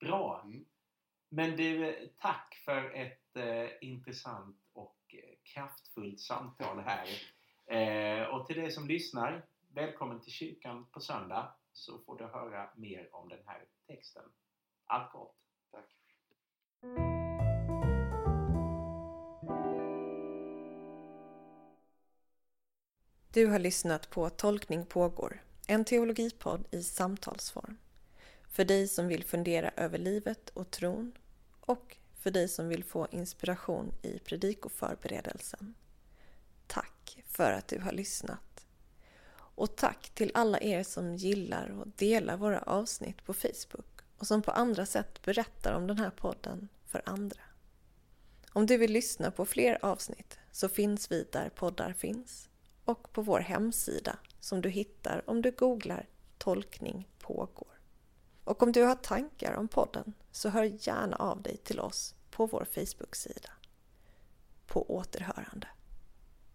Bra! 0.00 0.42
Mm. 0.44 0.64
Men 1.28 1.56
du, 1.56 1.96
tack 2.18 2.54
för 2.64 2.90
ett 2.90 3.36
eh, 3.36 3.68
intressant 3.80 4.56
och 4.72 5.14
eh, 5.14 5.38
kraftfullt 5.42 6.20
samtal 6.20 6.78
här. 6.78 7.08
Eh, 7.70 8.24
och 8.24 8.46
till 8.46 8.56
dig 8.56 8.70
som 8.70 8.88
lyssnar, 8.88 9.46
välkommen 9.68 10.20
till 10.20 10.32
kyrkan 10.32 10.86
på 10.92 11.00
söndag 11.00 11.54
så 11.72 11.98
får 11.98 12.18
du 12.18 12.24
höra 12.24 12.70
mer 12.76 13.08
om 13.12 13.28
den 13.28 13.38
här 13.46 13.64
texten. 13.86 14.22
Allt 14.92 15.12
gott! 15.12 15.34
Tack. 15.70 15.84
Du 23.32 23.46
har 23.46 23.58
lyssnat 23.58 24.10
på 24.10 24.30
Tolkning 24.30 24.86
pågår, 24.86 25.42
en 25.66 25.84
teologipodd 25.84 26.64
i 26.70 26.82
samtalsform. 26.82 27.78
För 28.48 28.64
dig 28.64 28.88
som 28.88 29.08
vill 29.08 29.24
fundera 29.24 29.70
över 29.76 29.98
livet 29.98 30.50
och 30.50 30.70
tron 30.70 31.12
och 31.60 31.96
för 32.14 32.30
dig 32.30 32.48
som 32.48 32.68
vill 32.68 32.84
få 32.84 33.08
inspiration 33.10 33.92
i 34.02 34.18
predikoförberedelsen. 34.18 35.74
Tack 36.66 37.22
för 37.26 37.52
att 37.52 37.68
du 37.68 37.80
har 37.80 37.92
lyssnat. 37.92 38.66
Och 39.32 39.76
tack 39.76 40.10
till 40.10 40.30
alla 40.34 40.60
er 40.60 40.82
som 40.82 41.16
gillar 41.16 41.80
och 41.80 41.88
delar 41.96 42.36
våra 42.36 42.60
avsnitt 42.60 43.24
på 43.24 43.34
Facebook 43.34 43.99
och 44.20 44.26
som 44.26 44.42
på 44.42 44.50
andra 44.50 44.86
sätt 44.86 45.22
berättar 45.22 45.72
om 45.72 45.86
den 45.86 45.98
här 45.98 46.10
podden 46.10 46.68
för 46.86 47.02
andra. 47.06 47.40
Om 48.52 48.66
du 48.66 48.76
vill 48.76 48.92
lyssna 48.92 49.30
på 49.30 49.44
fler 49.44 49.84
avsnitt 49.84 50.38
så 50.52 50.68
finns 50.68 51.12
vi 51.12 51.28
där 51.32 51.48
poddar 51.48 51.92
finns 51.92 52.48
och 52.84 53.12
på 53.12 53.22
vår 53.22 53.40
hemsida 53.40 54.18
som 54.40 54.60
du 54.60 54.68
hittar 54.68 55.30
om 55.30 55.42
du 55.42 55.50
googlar 55.50 56.08
Tolkning 56.38 57.08
pågår. 57.18 57.80
Och 58.44 58.62
om 58.62 58.72
du 58.72 58.82
har 58.82 58.94
tankar 58.94 59.54
om 59.54 59.68
podden 59.68 60.14
så 60.32 60.48
hör 60.48 60.64
gärna 60.64 61.16
av 61.16 61.42
dig 61.42 61.56
till 61.56 61.80
oss 61.80 62.14
på 62.30 62.46
vår 62.46 62.64
Facebook-sida. 62.64 63.50
På 64.66 64.94
återhörande. 64.94 65.66